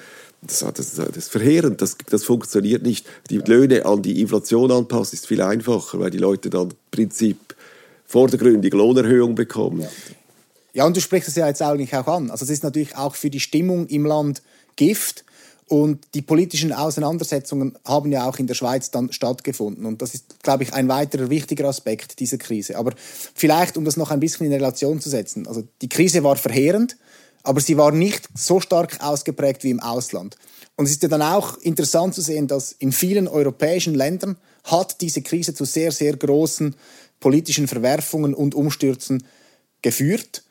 Das, 0.43 0.61
das, 0.61 0.95
das 0.95 1.17
ist 1.17 1.31
verheerend, 1.31 1.81
das, 1.81 1.97
das 2.11 2.25
funktioniert 2.25 2.83
nicht. 2.83 3.07
Die 3.31 3.39
Löhne 3.39 3.87
an 3.87 4.03
die 4.03 4.21
Inflation 4.21 4.71
anpassen 4.71 5.15
ist 5.15 5.27
viel 5.27 5.41
einfacher, 5.41 6.01
weil 6.01 6.11
die 6.11 6.19
Leute 6.19 6.51
dann 6.51 6.71
im 6.71 6.77
Prinzip 6.91 7.39
vordergründig 8.07 8.75
Lohnerhöhung 8.75 9.35
bekommen. 9.35 9.81
Ja. 9.81 9.89
ja, 10.75 10.87
und 10.87 10.97
du 10.97 11.01
sprichst 11.01 11.29
es 11.29 11.37
ja 11.37 11.47
jetzt 11.47 11.63
eigentlich 11.63 11.95
auch 11.97 12.07
an. 12.07 12.31
Also 12.31 12.45
es 12.45 12.51
ist 12.51 12.63
natürlich 12.63 12.97
auch 12.97 13.15
für 13.15 13.31
die 13.31 13.41
Stimmung 13.41 13.87
im 13.87 14.05
Land 14.05 14.43
Gift. 14.77 15.25
Und 15.67 16.07
die 16.15 16.23
politischen 16.23 16.73
Auseinandersetzungen 16.73 17.79
haben 17.85 18.13
ja 18.13 18.29
auch 18.29 18.39
in 18.39 18.47
der 18.47 18.55
Schweiz 18.55 18.91
dann 18.91 19.13
stattgefunden. 19.13 19.87
Und 19.87 20.03
das 20.03 20.15
ist, 20.15 20.43
glaube 20.43 20.63
ich, 20.63 20.75
ein 20.75 20.89
weiterer 20.89 21.31
wichtiger 21.31 21.67
Aspekt 21.67 22.21
dieser 22.21 22.37
Krise. 22.37 22.77
Aber 22.77 22.93
vielleicht, 23.35 23.77
um 23.77 23.85
das 23.85 23.97
noch 23.97 24.11
ein 24.11 24.21
bisschen 24.21 24.47
in 24.47 24.53
Relation 24.53 25.01
zu 25.01 25.09
setzen. 25.09 25.47
Also 25.47 25.63
die 25.81 25.89
Krise 25.89 26.23
war 26.23 26.37
verheerend, 26.37 26.97
aber 27.43 27.61
sie 27.61 27.79
war 27.79 27.93
nicht 27.93 28.29
so 28.35 28.61
stark 28.61 29.03
ausgeprägt 29.03 29.65
wie 29.65 29.71
im 29.71 29.81
Ausland. 29.81 30.37
Und 30.77 30.87
es 30.87 30.93
ist 30.93 31.03
ja 31.03 31.09
dann 31.09 31.23
auch 31.23 31.57
interessant 31.59 32.15
zu 32.15 32.21
sehen, 32.21 32.47
dass 32.47 32.73
in 32.73 32.93
vielen 32.93 33.29
europäischen 33.29 33.95
Ländern 33.95 34.37
hat 34.65 35.01
diese 35.01 35.23
Krise 35.23 35.55
zu 35.55 35.65
sehr, 35.65 35.93
sehr 35.93 36.17
großen 36.17 36.75
politischen 37.21 37.69
Verwerfungen 37.69 38.35
und 38.35 38.55
Umstürzen 38.55 39.25
geführt. 39.83 40.43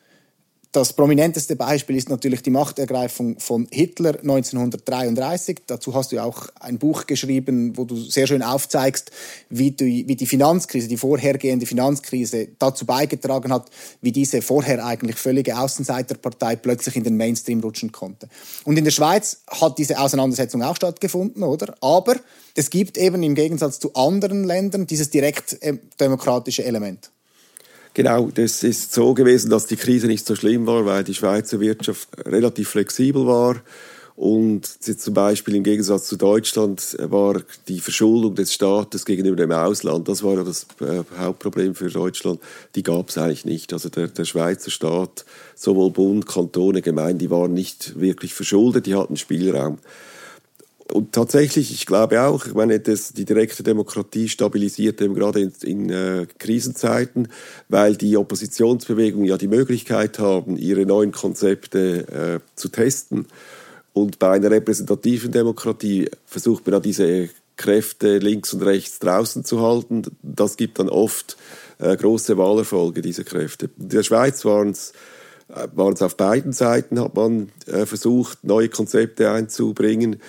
Das 0.74 0.92
prominenteste 0.92 1.54
Beispiel 1.54 1.94
ist 1.94 2.08
natürlich 2.08 2.42
die 2.42 2.50
Machtergreifung 2.50 3.38
von 3.38 3.68
Hitler 3.70 4.18
1933. 4.18 5.60
Dazu 5.68 5.94
hast 5.94 6.10
du 6.10 6.18
auch 6.18 6.48
ein 6.58 6.78
Buch 6.78 7.06
geschrieben, 7.06 7.76
wo 7.76 7.84
du 7.84 7.94
sehr 7.94 8.26
schön 8.26 8.42
aufzeigst, 8.42 9.12
wie 9.48 9.70
die, 9.70 10.08
wie 10.08 10.16
die 10.16 10.26
Finanzkrise, 10.26 10.88
die 10.88 10.96
vorhergehende 10.96 11.64
Finanzkrise 11.64 12.48
dazu 12.58 12.86
beigetragen 12.86 13.52
hat, 13.52 13.70
wie 14.00 14.10
diese 14.10 14.42
vorher 14.42 14.84
eigentlich 14.84 15.14
völlige 15.14 15.56
Außenseiterpartei 15.56 16.56
plötzlich 16.56 16.96
in 16.96 17.04
den 17.04 17.16
Mainstream 17.16 17.60
rutschen 17.60 17.92
konnte. 17.92 18.28
Und 18.64 18.76
in 18.76 18.82
der 18.82 18.90
Schweiz 18.90 19.42
hat 19.46 19.78
diese 19.78 20.00
Auseinandersetzung 20.00 20.64
auch 20.64 20.74
stattgefunden, 20.74 21.44
oder? 21.44 21.76
Aber 21.82 22.16
es 22.56 22.70
gibt 22.70 22.98
eben 22.98 23.22
im 23.22 23.36
Gegensatz 23.36 23.78
zu 23.78 23.94
anderen 23.94 24.42
Ländern 24.42 24.88
dieses 24.88 25.08
direkt 25.08 25.56
äh, 25.62 25.78
demokratische 26.00 26.64
Element. 26.64 27.12
Genau, 27.94 28.28
das 28.34 28.64
ist 28.64 28.92
so 28.92 29.14
gewesen, 29.14 29.50
dass 29.50 29.66
die 29.66 29.76
Krise 29.76 30.08
nicht 30.08 30.26
so 30.26 30.34
schlimm 30.34 30.66
war, 30.66 30.84
weil 30.84 31.04
die 31.04 31.14
Schweizer 31.14 31.60
Wirtschaft 31.60 32.08
relativ 32.26 32.70
flexibel 32.70 33.24
war. 33.24 33.56
Und 34.16 34.66
zum 34.66 35.14
Beispiel 35.14 35.54
im 35.54 35.62
Gegensatz 35.62 36.06
zu 36.06 36.16
Deutschland 36.16 36.96
war 37.00 37.40
die 37.66 37.80
Verschuldung 37.80 38.34
des 38.34 38.52
Staates 38.52 39.04
gegenüber 39.04 39.36
dem 39.36 39.52
Ausland, 39.52 40.08
das 40.08 40.22
war 40.22 40.34
ja 40.34 40.44
das 40.44 40.66
äh, 40.80 41.02
Hauptproblem 41.18 41.74
für 41.74 41.88
Deutschland, 41.88 42.40
die 42.76 42.84
gab 42.84 43.08
es 43.08 43.18
eigentlich 43.18 43.44
nicht. 43.44 43.72
Also 43.72 43.88
der, 43.88 44.08
der 44.08 44.24
Schweizer 44.24 44.70
Staat, 44.70 45.24
sowohl 45.56 45.90
Bund, 45.90 46.26
Kantone, 46.26 46.80
Gemeinden, 46.80 47.18
die 47.18 47.30
waren 47.30 47.54
nicht 47.54 47.98
wirklich 47.98 48.34
verschuldet, 48.34 48.86
die 48.86 48.94
hatten 48.94 49.16
Spielraum 49.16 49.78
und 50.94 51.10
tatsächlich, 51.10 51.72
ich 51.72 51.86
glaube 51.86 52.22
auch, 52.22 52.46
ich 52.46 52.54
meine, 52.54 52.78
das, 52.78 53.12
die 53.12 53.24
direkte 53.24 53.64
Demokratie 53.64 54.28
stabilisiert 54.28 55.00
eben 55.00 55.14
gerade 55.14 55.40
in, 55.40 55.52
in 55.62 55.90
äh, 55.90 56.26
Krisenzeiten, 56.38 57.26
weil 57.68 57.96
die 57.96 58.16
Oppositionsbewegungen 58.16 59.26
ja 59.26 59.36
die 59.36 59.48
Möglichkeit 59.48 60.20
haben, 60.20 60.56
ihre 60.56 60.86
neuen 60.86 61.10
Konzepte 61.10 62.40
äh, 62.44 62.50
zu 62.54 62.68
testen. 62.68 63.26
Und 63.92 64.20
bei 64.20 64.30
einer 64.30 64.52
repräsentativen 64.52 65.32
Demokratie 65.32 66.10
versucht 66.26 66.64
man 66.64 66.74
ja 66.74 66.80
diese 66.80 67.28
Kräfte 67.56 68.18
links 68.18 68.54
und 68.54 68.62
rechts 68.62 69.00
draußen 69.00 69.44
zu 69.44 69.62
halten. 69.62 70.02
Das 70.22 70.56
gibt 70.56 70.78
dann 70.78 70.88
oft 70.88 71.36
äh, 71.80 71.96
große 71.96 72.38
Wahlerfolge, 72.38 73.02
diese 73.02 73.24
Kräfte. 73.24 73.68
In 73.80 73.88
der 73.88 74.04
Schweiz 74.04 74.44
waren 74.44 74.70
es 74.70 74.92
äh, 75.48 75.66
waren 75.74 75.94
es 75.94 76.02
auf 76.02 76.16
beiden 76.16 76.52
Seiten, 76.52 77.00
hat 77.00 77.16
man 77.16 77.50
äh, 77.66 77.84
versucht, 77.84 78.44
neue 78.44 78.68
Konzepte 78.68 79.32
einzubringen. 79.32 80.20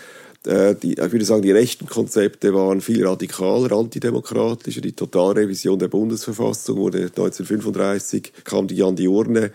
Äh, 0.47 0.75
die, 0.75 0.93
ich 0.93 1.11
würde 1.11 1.25
sagen, 1.25 1.41
die 1.41 1.51
rechten 1.51 1.87
Konzepte 1.87 2.53
waren 2.53 2.81
viel 2.81 3.05
radikaler, 3.05 3.71
antidemokratischer. 3.71 4.81
Die 4.81 4.93
Totalrevision 4.93 5.79
der 5.79 5.87
Bundesverfassung 5.87 6.77
wurde 6.77 7.03
1935, 7.03 8.31
kam 8.43 8.67
die 8.67 8.83
an 8.83 8.95
die 8.95 9.07
Urne. 9.07 9.51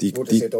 Die, 0.00 0.12
die. 0.12 0.50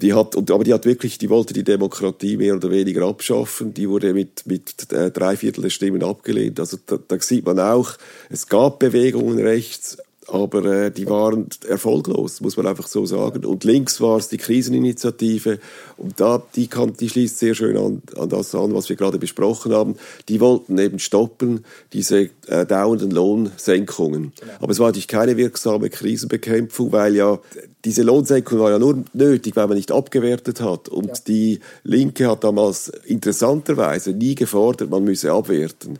Die 0.00 0.14
hat, 0.14 0.36
aber 0.36 0.64
die 0.64 0.72
hat 0.72 0.86
wirklich, 0.86 1.18
die 1.18 1.28
wollte 1.28 1.52
die 1.52 1.64
Demokratie 1.64 2.38
mehr 2.38 2.54
oder 2.54 2.70
weniger 2.70 3.06
abschaffen. 3.06 3.74
Die 3.74 3.88
wurde 3.88 4.14
mit, 4.14 4.46
mit 4.46 4.90
äh, 4.92 5.10
drei 5.10 5.36
Viertel 5.36 5.62
der 5.62 5.70
Stimmen 5.70 6.02
abgelehnt. 6.02 6.58
Also 6.58 6.78
da, 6.86 6.98
da 7.06 7.20
sieht 7.20 7.44
man 7.44 7.60
auch, 7.60 7.92
es 8.30 8.46
gab 8.46 8.78
Bewegungen 8.78 9.38
rechts, 9.40 9.98
aber 10.30 10.64
äh, 10.64 10.90
die 10.90 11.08
waren 11.08 11.46
erfolglos, 11.66 12.40
muss 12.40 12.56
man 12.56 12.66
einfach 12.66 12.86
so 12.86 13.06
sagen. 13.06 13.44
Und 13.44 13.64
links 13.64 14.00
war 14.00 14.18
es 14.18 14.28
die 14.28 14.36
Kriseninitiative 14.36 15.58
und 15.96 16.20
da, 16.20 16.42
die, 16.54 16.66
kann, 16.66 16.92
die 16.94 17.08
schließt 17.08 17.38
sehr 17.38 17.54
schön 17.54 17.76
an, 17.76 18.02
an 18.16 18.28
das 18.28 18.54
an, 18.54 18.74
was 18.74 18.88
wir 18.88 18.96
gerade 18.96 19.18
besprochen 19.18 19.72
haben. 19.72 19.96
Die 20.28 20.40
wollten 20.40 20.78
eben 20.78 20.98
stoppen, 20.98 21.64
diese 21.92 22.30
äh, 22.46 22.66
dauernden 22.66 23.10
Lohnsenkungen. 23.10 24.32
Genau. 24.38 24.52
Aber 24.60 24.72
es 24.72 24.78
war 24.78 24.88
natürlich 24.88 25.08
keine 25.08 25.36
wirksame 25.36 25.88
Krisenbekämpfung, 25.88 26.92
weil 26.92 27.16
ja 27.16 27.38
diese 27.84 28.02
Lohnsenkung 28.02 28.58
war 28.58 28.70
ja 28.70 28.78
nur 28.78 29.02
nötig, 29.14 29.56
weil 29.56 29.66
man 29.66 29.76
nicht 29.76 29.92
abgewertet 29.92 30.60
hat. 30.60 30.88
Und 30.88 31.08
ja. 31.08 31.14
die 31.26 31.60
Linke 31.84 32.28
hat 32.28 32.44
damals 32.44 32.88
interessanterweise 33.06 34.12
nie 34.12 34.34
gefordert, 34.34 34.90
man 34.90 35.04
müsse 35.04 35.32
abwerten. 35.32 35.98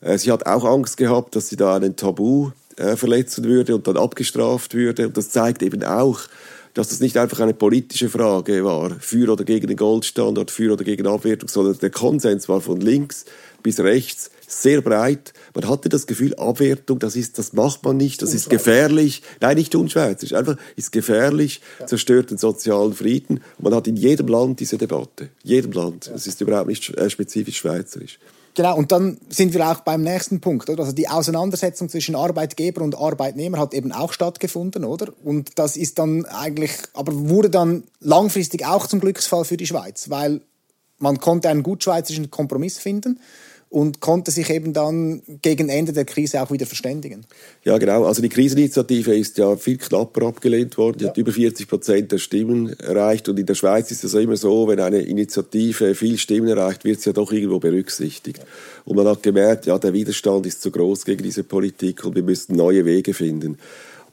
Äh, 0.00 0.18
sie 0.18 0.32
hat 0.32 0.46
auch 0.46 0.64
Angst 0.64 0.96
gehabt, 0.96 1.36
dass 1.36 1.48
sie 1.48 1.56
da 1.56 1.76
einen 1.76 1.96
Tabu 1.96 2.50
äh, 2.78 2.96
verletzen 2.96 3.44
würde 3.44 3.74
und 3.74 3.86
dann 3.86 3.96
abgestraft 3.96 4.74
würde. 4.74 5.06
Und 5.06 5.16
das 5.16 5.30
zeigt 5.30 5.62
eben 5.62 5.82
auch, 5.84 6.20
dass 6.74 6.88
das 6.88 7.00
nicht 7.00 7.16
einfach 7.16 7.40
eine 7.40 7.54
politische 7.54 8.08
Frage 8.08 8.64
war, 8.64 8.96
für 9.00 9.32
oder 9.32 9.44
gegen 9.44 9.66
den 9.66 9.76
Goldstandard, 9.76 10.50
für 10.50 10.72
oder 10.72 10.84
gegen 10.84 11.06
Abwertung, 11.06 11.48
sondern 11.48 11.78
der 11.78 11.90
Konsens 11.90 12.48
war 12.48 12.60
von 12.60 12.80
links 12.80 13.24
bis 13.62 13.80
rechts 13.80 14.30
sehr 14.46 14.80
breit. 14.80 15.32
Man 15.54 15.68
hatte 15.68 15.88
das 15.88 16.06
Gefühl, 16.06 16.34
Abwertung, 16.36 16.98
das 16.98 17.16
ist, 17.16 17.38
das 17.38 17.52
macht 17.52 17.84
man 17.84 17.96
nicht, 17.96 18.22
das 18.22 18.32
ist 18.32 18.48
gefährlich. 18.48 19.22
Nein, 19.40 19.56
nicht 19.56 19.74
unschweizerisch, 19.74 20.32
einfach 20.32 20.56
ist 20.76 20.92
gefährlich, 20.92 21.60
zerstört 21.86 22.30
den 22.30 22.38
sozialen 22.38 22.94
Frieden. 22.94 23.40
Und 23.58 23.64
man 23.64 23.74
hat 23.74 23.86
in 23.86 23.96
jedem 23.96 24.28
Land 24.28 24.60
diese 24.60 24.78
Debatte. 24.78 25.28
Jedem 25.42 25.72
Land. 25.72 26.10
Es 26.14 26.26
ist 26.26 26.40
überhaupt 26.40 26.68
nicht 26.68 26.96
äh, 26.96 27.10
spezifisch 27.10 27.58
schweizerisch. 27.58 28.18
Genau, 28.54 28.76
und 28.76 28.90
dann 28.90 29.18
sind 29.28 29.54
wir 29.54 29.68
auch 29.68 29.80
beim 29.80 30.02
nächsten 30.02 30.40
Punkt. 30.40 30.68
Oder? 30.68 30.80
Also 30.82 30.92
die 30.92 31.08
Auseinandersetzung 31.08 31.88
zwischen 31.88 32.16
Arbeitgeber 32.16 32.82
und 32.82 32.96
Arbeitnehmer 32.96 33.58
hat 33.58 33.72
eben 33.72 33.92
auch 33.92 34.12
stattgefunden, 34.12 34.84
oder? 34.84 35.12
Und 35.24 35.58
das 35.58 35.76
ist 35.76 35.98
dann 35.98 36.24
eigentlich, 36.26 36.72
aber 36.94 37.12
wurde 37.14 37.50
dann 37.50 37.84
langfristig 38.00 38.66
auch 38.66 38.86
zum 38.86 39.00
Glücksfall 39.00 39.44
für 39.44 39.56
die 39.56 39.66
Schweiz, 39.66 40.10
weil 40.10 40.40
man 40.98 41.20
konnte 41.20 41.48
einen 41.48 41.62
gut 41.62 41.84
schweizerischen 41.84 42.30
Kompromiss 42.30 42.78
finden 42.78 43.20
und 43.70 44.00
konnte 44.00 44.30
sich 44.30 44.48
eben 44.48 44.72
dann 44.72 45.22
gegen 45.42 45.68
Ende 45.68 45.92
der 45.92 46.06
Krise 46.06 46.42
auch 46.42 46.50
wieder 46.50 46.64
verständigen. 46.64 47.26
Ja, 47.64 47.76
genau. 47.76 48.04
Also 48.04 48.22
die 48.22 48.30
Kriseninitiative 48.30 49.14
ist 49.14 49.36
ja 49.36 49.56
viel 49.56 49.76
knapper 49.76 50.26
abgelehnt 50.26 50.78
worden. 50.78 50.98
Die 50.98 51.04
ja. 51.04 51.10
hat 51.10 51.18
über 51.18 51.32
40 51.32 51.68
Prozent 51.68 52.12
der 52.12 52.18
Stimmen 52.18 52.72
erreicht. 52.80 53.28
Und 53.28 53.38
in 53.38 53.44
der 53.44 53.54
Schweiz 53.54 53.90
ist 53.90 54.04
es 54.04 54.14
ja 54.14 54.20
immer 54.20 54.36
so, 54.36 54.68
wenn 54.68 54.80
eine 54.80 55.00
Initiative 55.00 55.94
viel 55.94 56.16
Stimmen 56.16 56.48
erreicht, 56.48 56.84
wird 56.84 57.00
sie 57.00 57.10
ja 57.10 57.12
doch 57.12 57.30
irgendwo 57.30 57.58
berücksichtigt. 57.58 58.38
Ja. 58.38 58.44
Und 58.86 58.96
man 58.96 59.06
hat 59.06 59.22
gemerkt, 59.22 59.66
ja, 59.66 59.78
der 59.78 59.92
Widerstand 59.92 60.46
ist 60.46 60.62
zu 60.62 60.70
groß 60.70 61.04
gegen 61.04 61.22
diese 61.22 61.44
Politik 61.44 62.04
und 62.06 62.14
wir 62.14 62.22
müssten 62.22 62.56
neue 62.56 62.86
Wege 62.86 63.12
finden. 63.12 63.58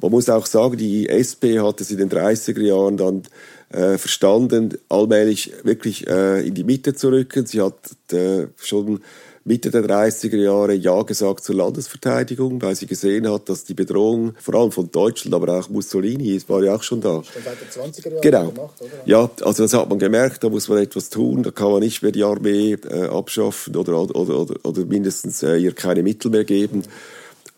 Man 0.01 0.11
muss 0.11 0.27
auch 0.27 0.45
sagen, 0.45 0.75
die 0.75 1.07
SP 1.07 1.63
hat 1.63 1.79
es 1.79 1.91
in 1.91 1.97
den 1.97 2.09
30er 2.09 2.61
Jahren 2.61 2.97
dann 2.97 3.23
äh, 3.69 3.97
verstanden, 3.97 4.77
allmählich 4.89 5.53
wirklich 5.63 6.07
äh, 6.07 6.45
in 6.45 6.53
die 6.53 6.63
Mitte 6.63 6.93
zu 6.93 7.09
rücken. 7.09 7.45
Sie 7.45 7.61
hat 7.61 7.75
äh, 8.11 8.47
schon 8.57 9.01
Mitte 9.47 9.69
der 9.69 9.83
30er 9.83 10.37
Jahre 10.37 10.73
Ja 10.73 11.03
gesagt 11.03 11.43
zur 11.43 11.53
Landesverteidigung, 11.53 12.59
weil 12.63 12.75
sie 12.75 12.87
gesehen 12.87 13.31
hat, 13.31 13.47
dass 13.47 13.63
die 13.63 13.75
Bedrohung 13.75 14.33
vor 14.41 14.55
allem 14.55 14.71
von 14.71 14.89
Deutschland, 14.89 15.35
aber 15.35 15.59
auch 15.59 15.69
Mussolini, 15.69 16.41
war 16.47 16.63
ja 16.63 16.73
auch 16.73 16.81
schon 16.81 16.99
da. 16.99 17.21
Schon 17.21 17.43
seit 17.43 17.61
den 17.61 17.93
20er 17.93 18.09
Jahren 18.09 18.21
Genau. 18.21 18.49
gemacht, 18.49 18.73
oder? 18.81 18.91
Ja, 19.05 19.29
also 19.41 19.61
das 19.61 19.73
hat 19.73 19.87
man 19.87 19.99
gemerkt, 19.99 20.43
da 20.43 20.49
muss 20.49 20.67
man 20.67 20.79
etwas 20.79 21.11
tun, 21.11 21.43
da 21.43 21.51
kann 21.51 21.69
man 21.69 21.81
nicht 21.81 22.01
mehr 22.01 22.11
die 22.11 22.23
Armee 22.23 22.73
äh, 22.73 23.05
abschaffen 23.05 23.75
oder, 23.75 24.01
oder, 24.01 24.15
oder, 24.15 24.55
oder 24.63 24.85
mindestens 24.85 25.43
äh, 25.43 25.57
ihr 25.57 25.73
keine 25.73 26.01
Mittel 26.01 26.31
mehr 26.31 26.43
geben. 26.43 26.81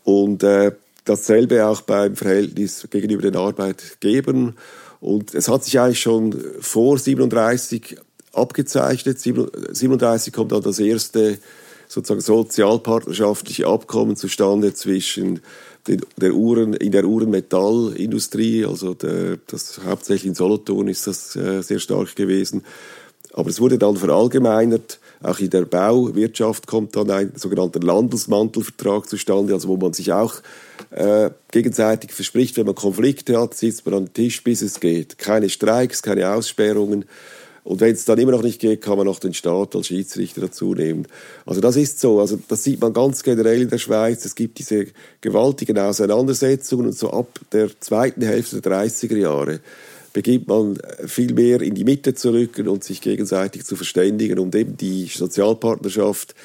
Und 0.04 0.44
äh, 0.44 0.74
dasselbe 1.06 1.66
auch 1.68 1.80
beim 1.82 2.18
Verhältnis 2.18 2.86
gegenüber 2.90 3.22
den 3.22 3.38
Arbeitgebern. 3.38 4.58
Und 5.00 5.34
es 5.34 5.48
hat 5.48 5.64
sich 5.64 5.80
eigentlich 5.80 6.02
schon 6.02 6.36
vor 6.60 6.98
37 6.98 7.98
abgezeichnet. 8.34 9.20
37 9.22 10.34
kommt 10.34 10.52
dann 10.52 10.62
das 10.64 10.80
erste 10.80 11.38
sozusagen 11.88 12.22
sozialpartnerschaftliche 12.22 13.68
Abkommen 13.68 14.16
zustande 14.16 14.74
zwischen 14.74 15.42
der 15.88 16.34
Uhren, 16.34 16.74
in 16.74 16.92
der 16.92 17.06
Uhrenmetallindustrie, 17.06 18.66
also 18.66 18.94
der, 18.94 19.38
das 19.48 19.80
hauptsächlich 19.86 20.28
in 20.28 20.36
Solothurn 20.36 20.88
ist 20.88 21.08
das 21.08 21.36
äh, 21.36 21.62
sehr 21.62 21.80
stark 21.80 22.16
gewesen. 22.16 22.64
Aber 23.34 23.50
es 23.50 23.62
wurde 23.62 23.78
dann 23.78 23.98
verallgemeinert. 23.98 25.00
Auch 25.22 25.40
in 25.40 25.50
der 25.50 25.66
Bauwirtschaft 25.66 26.68
kommt 26.68 26.96
dann 26.96 27.10
ein 27.10 27.32
sogenannter 27.36 27.80
Landesmantelvertrag 27.80 29.08
zustande, 29.10 29.54
also 29.54 29.68
wo 29.68 29.78
man 29.78 29.94
sich 29.94 30.12
auch 30.12 30.36
äh, 30.92 31.32
gegenseitig 31.52 32.12
verspricht, 32.12 32.58
wenn 32.58 32.66
man 32.66 32.76
Konflikte 32.76 33.40
hat, 33.40 33.56
sitzt 33.56 33.86
man 33.86 33.96
am 33.96 34.14
Tisch, 34.14 34.44
bis 34.44 34.62
es 34.62 34.80
geht. 34.80 35.18
Keine 35.18 35.50
Streiks, 35.50 36.02
keine 36.02 36.32
Aussperrungen. 36.32 37.06
Und 37.68 37.82
wenn 37.82 37.94
es 37.94 38.06
dann 38.06 38.18
immer 38.18 38.32
noch 38.32 38.44
nicht 38.44 38.62
geht, 38.62 38.82
kann 38.82 38.96
man 38.96 39.06
noch 39.06 39.20
den 39.20 39.34
Staat 39.34 39.76
als 39.76 39.88
Schiedsrichter 39.88 40.40
dazu 40.40 40.74
nehmen. 40.74 41.06
Also 41.46 41.60
das 41.60 41.76
ist 41.76 42.00
so. 42.00 42.22
Also 42.22 42.40
das 42.48 42.64
sieht 42.64 42.80
man 42.80 42.94
ganz 42.94 43.24
generell 43.24 43.62
in 43.62 43.70
der 43.70 43.78
Schweiz. 43.78 44.24
Es 44.24 44.36
gibt 44.36 44.58
diese 44.58 44.88
gewaltigen 45.20 45.78
Auseinandersetzungen 45.78 46.86
und 46.86 46.98
so 46.98 47.12
ab 47.12 47.28
der 47.52 47.70
zweiten 47.82 48.22
Hälfte 48.22 48.62
der 48.62 48.72
30er 48.72 49.18
Jahre 49.18 49.60
beginnt 50.14 50.48
man 50.48 50.78
viel 51.06 51.34
mehr 51.34 51.62
in 51.62 51.76
die 51.76 51.84
Mitte 51.84 52.16
zu 52.16 52.32
rücken 52.32 52.70
und 52.70 52.86
sich 52.86 53.02
gegenseitig 53.02 53.66
zu 53.66 53.76
verständigen 53.76 54.40
und 54.40 54.56
eben 54.56 54.78
die 54.78 55.06
Sozialpartnerschaft, 55.06 56.36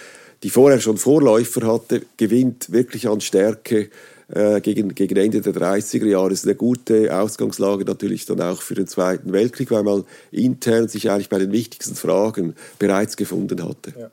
die 0.42 0.50
vorher 0.50 0.80
schon 0.80 0.98
Vorläufer 0.98 1.72
hatte, 1.72 2.02
gewinnt 2.16 2.72
wirklich 2.72 3.08
an 3.08 3.20
Stärke 3.20 3.90
äh, 4.32 4.60
gegen, 4.60 4.94
gegen 4.94 5.16
Ende 5.16 5.40
der 5.40 5.52
30er 5.52 6.06
Jahre. 6.06 6.32
Ist 6.32 6.44
eine 6.44 6.54
gute 6.54 7.16
Ausgangslage 7.16 7.84
natürlich 7.84 8.26
dann 8.26 8.40
auch 8.40 8.62
für 8.62 8.74
den 8.74 8.86
Zweiten 8.86 9.32
Weltkrieg, 9.32 9.70
weil 9.70 9.82
man 9.82 10.04
intern 10.30 10.88
sich 10.88 11.10
eigentlich 11.10 11.28
bei 11.28 11.38
den 11.38 11.52
wichtigsten 11.52 11.94
Fragen 11.94 12.54
bereits 12.78 13.16
gefunden 13.16 13.62
hatte. 13.62 13.92
Ja. 13.98 14.10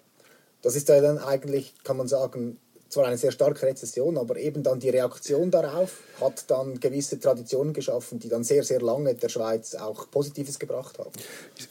Das 0.61 0.75
ist 0.75 0.89
ja 0.89 0.99
dann 0.99 1.17
eigentlich, 1.17 1.73
kann 1.83 1.97
man 1.97 2.07
sagen, 2.07 2.57
zwar 2.89 3.05
eine 3.05 3.17
sehr 3.17 3.31
starke 3.31 3.65
Rezession, 3.65 4.17
aber 4.17 4.37
eben 4.37 4.63
dann 4.63 4.79
die 4.79 4.89
Reaktion 4.89 5.51
darauf 5.51 5.97
hat 6.19 6.49
dann 6.49 6.79
gewisse 6.79 7.19
Traditionen 7.19 7.71
geschaffen, 7.73 8.19
die 8.19 8.29
dann 8.29 8.43
sehr, 8.43 8.63
sehr 8.63 8.81
lange 8.81 9.13
der 9.15 9.29
Schweiz 9.29 9.75
auch 9.75 10.09
Positives 10.11 10.59
gebracht 10.59 10.97
haben. 10.99 11.11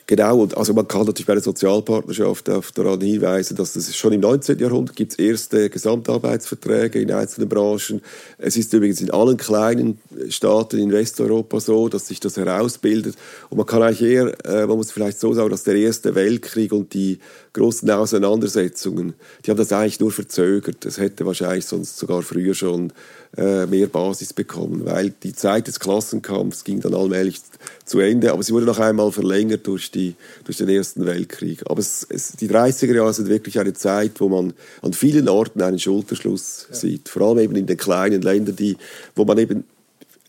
Genau, 0.07 0.41
und 0.41 0.57
also 0.57 0.73
man 0.73 0.89
kann 0.89 1.05
natürlich 1.05 1.27
bei 1.27 1.35
der 1.35 1.43
Sozialpartnerschaft 1.43 2.49
auch 2.49 2.71
daran 2.71 3.01
hinweisen, 3.01 3.57
dass 3.57 3.77
es 3.77 3.97
schon 3.97 4.13
im 4.13 4.21
19. 4.21 4.59
Jahrhundert 4.59 4.97
gibt 4.97 5.19
erste 5.19 5.69
Gesamtarbeitsverträge 5.69 7.01
in 7.01 7.13
einzelnen 7.13 7.49
Branchen. 7.49 8.01
Es 8.39 8.57
ist 8.57 8.73
übrigens 8.73 9.01
in 9.01 9.11
allen 9.11 9.37
kleinen 9.37 10.01
Staaten 10.29 10.79
in 10.79 10.93
Westeuropa 10.93 11.61
so, 11.61 11.89
dass 11.89 12.07
sich 12.07 12.21
das 12.21 12.37
herausbildet. 12.37 13.17
Und 13.51 13.59
man 13.59 13.67
kann 13.67 13.83
eigentlich 13.83 14.03
eher, 14.03 14.33
äh, 14.47 14.67
man 14.67 14.77
muss 14.77 14.93
vielleicht 14.93 15.21
so 15.21 15.35
sagen, 15.35 15.51
dass 15.51 15.65
der 15.65 15.75
Erste 15.75 16.15
Weltkrieg 16.15 16.73
und 16.73 16.95
die 16.95 17.19
großen 17.59 17.90
Auseinandersetzungen, 17.90 19.14
die 19.44 19.51
haben 19.51 19.59
das 19.59 19.73
eigentlich 19.73 20.01
nur 20.01 20.12
verzögert. 20.12 20.85
Es 20.87 20.99
hätte 20.99 21.27
wahrscheinlich 21.27 21.66
sonst 21.66 21.99
sogar 21.99 22.23
früher 22.23 22.55
schon 22.55 22.92
äh, 23.37 23.66
mehr 23.66 23.88
Basis 23.88 24.33
bekommen, 24.33 24.87
weil 24.87 25.11
die 25.23 25.35
Zeit 25.35 25.66
des 25.66 25.81
Klassenkampfs 25.81 26.64
ging 26.64 26.81
dann 26.81 26.94
allmählich 26.94 27.40
zu 27.85 28.01
Ende, 28.01 28.33
aber 28.33 28.42
sie 28.42 28.53
wurde 28.53 28.66
noch 28.66 28.79
einmal 28.79 29.12
verlängert 29.12 29.66
durch, 29.66 29.90
die, 29.90 30.14
durch 30.44 30.59
den 30.59 30.68
Ersten 30.68 31.05
Weltkrieg. 31.05 31.62
Aber 31.66 31.81
es, 31.81 32.07
es, 32.09 32.33
die 32.33 32.49
30er 32.49 32.94
Jahre 32.94 33.12
sind 33.12 33.29
wirklich 33.29 33.59
eine 33.59 33.75
Zeit, 33.75 34.21
wo 34.21 34.29
man 34.29 34.55
an 34.83 34.92
vielen 34.92 35.29
Orten 35.29 35.61
einen 35.61 35.79
Schulterschluss 35.79 36.66
ja. 36.71 36.77
sieht, 36.77 37.09
vor 37.09 37.23
allem 37.23 37.40
eben 37.40 37.57
in 37.57 37.66
den 37.66 37.77
kleinen 37.77 38.23
Ländern, 38.23 38.57
die, 38.57 38.77
wo 39.14 39.25
man 39.25 39.38
eben 39.38 39.64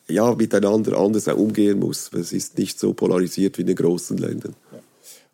ja, 0.09 0.33
miteinander 0.33 0.97
anders 0.97 1.27
umgehen 1.27 1.79
muss. 1.79 2.09
Es 2.13 2.33
ist 2.33 2.57
nicht 2.57 2.79
so 2.79 2.93
polarisiert 2.93 3.57
wie 3.57 3.61
in 3.61 3.67
den 3.67 3.75
großen 3.75 4.17
Ländern. 4.17 4.55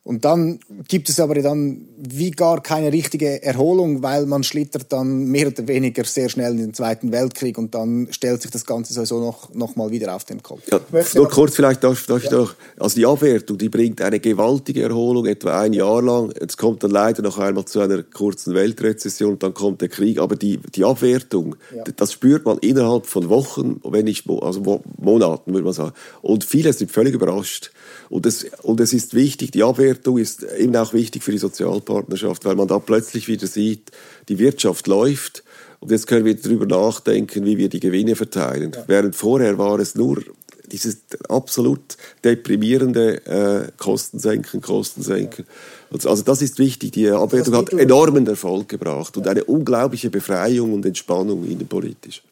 Und 0.05 0.23
dann 0.23 0.59
gibt 0.87 1.09
es 1.09 1.19
aber 1.19 1.33
dann 1.41 1.81
wie 1.97 2.29
gar 2.29 2.61
keine 2.61 2.93
richtige 2.93 3.41
Erholung, 3.41 4.03
weil 4.03 4.27
man 4.27 4.43
schlittert 4.43 4.93
dann 4.93 5.25
mehr 5.25 5.47
oder 5.47 5.67
weniger 5.67 6.03
sehr 6.03 6.29
schnell 6.29 6.51
in 6.51 6.59
den 6.59 6.73
Zweiten 6.75 7.11
Weltkrieg 7.11 7.57
und 7.57 7.73
dann 7.73 8.09
stellt 8.11 8.43
sich 8.43 8.51
das 8.51 8.67
Ganze 8.67 8.93
sowieso 8.93 9.19
noch, 9.19 9.51
noch 9.55 9.75
mal 9.75 9.89
wieder 9.89 10.15
auf 10.15 10.23
den 10.23 10.43
Kopf. 10.43 10.61
Ja, 10.71 10.79
nur 11.15 11.27
kurz 11.27 11.55
vielleicht 11.55 11.83
darf, 11.83 12.05
darf 12.05 12.23
ja. 12.23 12.29
ich 12.29 12.31
noch, 12.31 12.53
also 12.77 12.95
die 12.95 13.05
Abwertung, 13.07 13.57
die 13.57 13.67
bringt 13.67 13.99
eine 13.99 14.19
gewaltige 14.19 14.83
Erholung, 14.83 15.25
etwa 15.25 15.59
ein 15.59 15.73
Jahr 15.73 16.03
lang. 16.03 16.31
Es 16.39 16.55
kommt 16.55 16.83
dann 16.83 16.91
leider 16.91 17.23
noch 17.23 17.39
einmal 17.39 17.65
zu 17.65 17.79
einer 17.79 18.03
kurzen 18.03 18.53
Weltrezession 18.53 19.31
und 19.33 19.41
dann 19.41 19.55
kommt 19.55 19.81
der 19.81 19.89
Krieg. 19.89 20.19
Aber 20.19 20.35
die, 20.35 20.59
die 20.75 20.83
Abwertung, 20.83 21.55
ja. 21.75 21.83
das 21.95 22.13
spürt 22.13 22.45
man 22.45 22.59
innerhalb 22.59 23.07
von 23.07 23.27
Wochen, 23.29 23.81
wenn 23.83 24.05
nicht, 24.05 24.29
also 24.29 24.83
Monaten, 24.99 25.51
würde 25.51 25.65
man 25.65 25.73
sagen. 25.73 25.93
Und 26.21 26.43
viele 26.43 26.73
sind 26.73 26.91
völlig 26.91 27.15
überrascht. 27.15 27.71
Und 28.11 28.27
es, 28.27 28.45
und 28.61 28.79
es 28.79 28.93
ist 28.93 29.15
wichtig, 29.15 29.49
die 29.49 29.63
Abwertung 29.63 29.94
ist 30.17 30.43
eben 30.57 30.75
auch 30.75 30.93
wichtig 30.93 31.23
für 31.23 31.31
die 31.31 31.37
Sozialpartnerschaft, 31.37 32.45
weil 32.45 32.55
man 32.55 32.67
da 32.67 32.79
plötzlich 32.79 33.27
wieder 33.27 33.47
sieht, 33.47 33.91
die 34.29 34.39
Wirtschaft 34.39 34.87
läuft 34.87 35.43
und 35.79 35.91
jetzt 35.91 36.07
können 36.07 36.25
wir 36.25 36.35
darüber 36.35 36.65
nachdenken, 36.65 37.45
wie 37.45 37.57
wir 37.57 37.69
die 37.69 37.79
Gewinne 37.79 38.15
verteilen. 38.15 38.71
Ja. 38.73 38.83
Während 38.87 39.15
vorher 39.15 39.57
war 39.57 39.79
es 39.79 39.95
nur 39.95 40.23
dieses 40.71 40.97
absolut 41.29 41.97
deprimierende 42.23 43.25
äh, 43.25 43.71
Kosten 43.77 44.19
senken, 44.19 44.61
Kosten 44.61 45.03
senken. 45.03 45.45
Ja. 45.91 46.09
Also 46.09 46.23
das 46.23 46.41
ist 46.41 46.59
wichtig. 46.59 46.91
Die 46.93 47.09
Abwertung 47.09 47.55
hat 47.55 47.71
enormen 47.73 48.25
Erfolg 48.27 48.69
gebracht 48.69 49.15
und 49.17 49.27
eine 49.27 49.43
unglaubliche 49.43 50.09
Befreiung 50.09 50.73
und 50.73 50.85
Entspannung 50.85 51.45
innenpolitisch. 51.45 52.23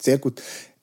Sehr 0.00 0.18
gut. 0.18 0.40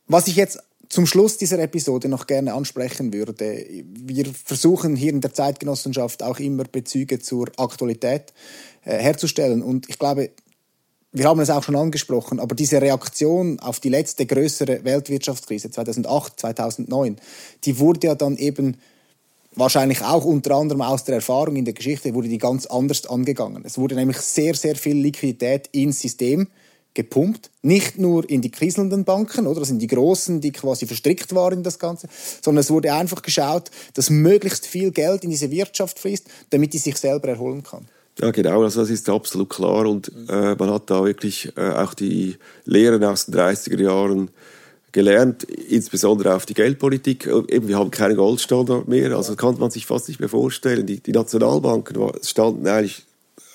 Was 0.07 0.27
ich 0.27 0.35
jetzt 0.35 0.59
zum 0.89 1.05
Schluss 1.05 1.37
dieser 1.37 1.59
Episode 1.59 2.09
noch 2.09 2.25
gerne 2.25 2.53
ansprechen 2.53 3.13
würde. 3.13 3.65
Wir 3.85 4.25
versuchen 4.25 4.95
hier 4.95 5.13
in 5.13 5.21
der 5.21 5.33
Zeitgenossenschaft 5.33 6.23
auch 6.23 6.39
immer 6.39 6.63
Bezüge 6.63 7.19
zur 7.19 7.49
Aktualität 7.57 8.33
äh, 8.83 8.97
herzustellen. 8.97 9.61
Und 9.61 9.87
ich 9.87 9.99
glaube, 9.99 10.31
wir 11.11 11.25
haben 11.25 11.39
es 11.39 11.49
auch 11.49 11.63
schon 11.63 11.75
angesprochen, 11.75 12.39
aber 12.39 12.55
diese 12.55 12.81
Reaktion 12.81 13.59
auf 13.59 13.79
die 13.79 13.89
letzte 13.89 14.25
größere 14.25 14.83
Weltwirtschaftskrise 14.83 15.71
2008, 15.71 16.39
2009, 16.39 17.17
die 17.65 17.79
wurde 17.79 18.07
ja 18.07 18.15
dann 18.15 18.37
eben 18.37 18.77
wahrscheinlich 19.55 20.03
auch 20.03 20.25
unter 20.25 20.55
anderem 20.55 20.81
aus 20.81 21.03
der 21.03 21.15
Erfahrung 21.15 21.55
in 21.55 21.65
der 21.65 21.73
Geschichte, 21.73 22.13
wurde 22.13 22.29
die 22.29 22.37
ganz 22.37 22.65
anders 22.65 23.05
angegangen. 23.07 23.63
Es 23.65 23.77
wurde 23.77 23.95
nämlich 23.95 24.17
sehr, 24.17 24.55
sehr 24.55 24.75
viel 24.75 24.97
Liquidität 24.97 25.67
ins 25.71 25.99
System 25.99 26.47
gepumpt, 26.93 27.49
nicht 27.61 27.97
nur 27.97 28.29
in 28.29 28.41
die 28.41 28.51
kriselnden 28.51 29.05
Banken, 29.05 29.47
oder 29.47 29.59
das 29.59 29.69
sind 29.69 29.81
die 29.81 29.87
großen, 29.87 30.41
die 30.41 30.51
quasi 30.51 30.85
verstrickt 30.85 31.33
waren 31.35 31.59
in 31.59 31.63
das 31.63 31.79
Ganze, 31.79 32.07
sondern 32.41 32.61
es 32.61 32.71
wurde 32.71 32.93
einfach 32.93 33.21
geschaut, 33.21 33.71
dass 33.93 34.09
möglichst 34.09 34.65
viel 34.65 34.91
Geld 34.91 35.23
in 35.23 35.29
diese 35.29 35.51
Wirtschaft 35.51 35.99
fließt, 35.99 36.27
damit 36.49 36.73
die 36.73 36.77
sich 36.79 36.97
selber 36.97 37.29
erholen 37.29 37.63
kann. 37.63 37.85
Ja, 38.19 38.31
genau, 38.31 38.63
also 38.63 38.81
das 38.81 38.89
ist 38.89 39.07
absolut 39.07 39.49
klar 39.49 39.85
und 39.85 40.11
äh, 40.27 40.55
man 40.55 40.71
hat 40.71 40.89
da 40.89 41.05
wirklich 41.05 41.53
äh, 41.55 41.69
auch 41.69 41.93
die 41.93 42.35
Lehren 42.65 43.03
aus 43.03 43.27
den 43.27 43.35
30er 43.35 43.81
Jahren 43.81 44.29
gelernt, 44.91 45.43
insbesondere 45.43 46.35
auf 46.35 46.45
die 46.45 46.53
Geldpolitik. 46.53 47.27
Eben, 47.27 47.67
wir 47.67 47.77
haben 47.77 47.91
keinen 47.91 48.17
Goldstandard 48.17 48.87
mehr, 48.87 49.15
also 49.15 49.35
kann 49.35 49.57
man 49.57 49.71
sich 49.71 49.85
fast 49.85 50.07
nicht 50.07 50.19
mehr 50.19 50.27
vorstellen. 50.27 50.85
Die, 50.85 50.99
die 50.99 51.11
Nationalbanken 51.11 51.95
standen 52.23 52.67
eigentlich 52.67 53.05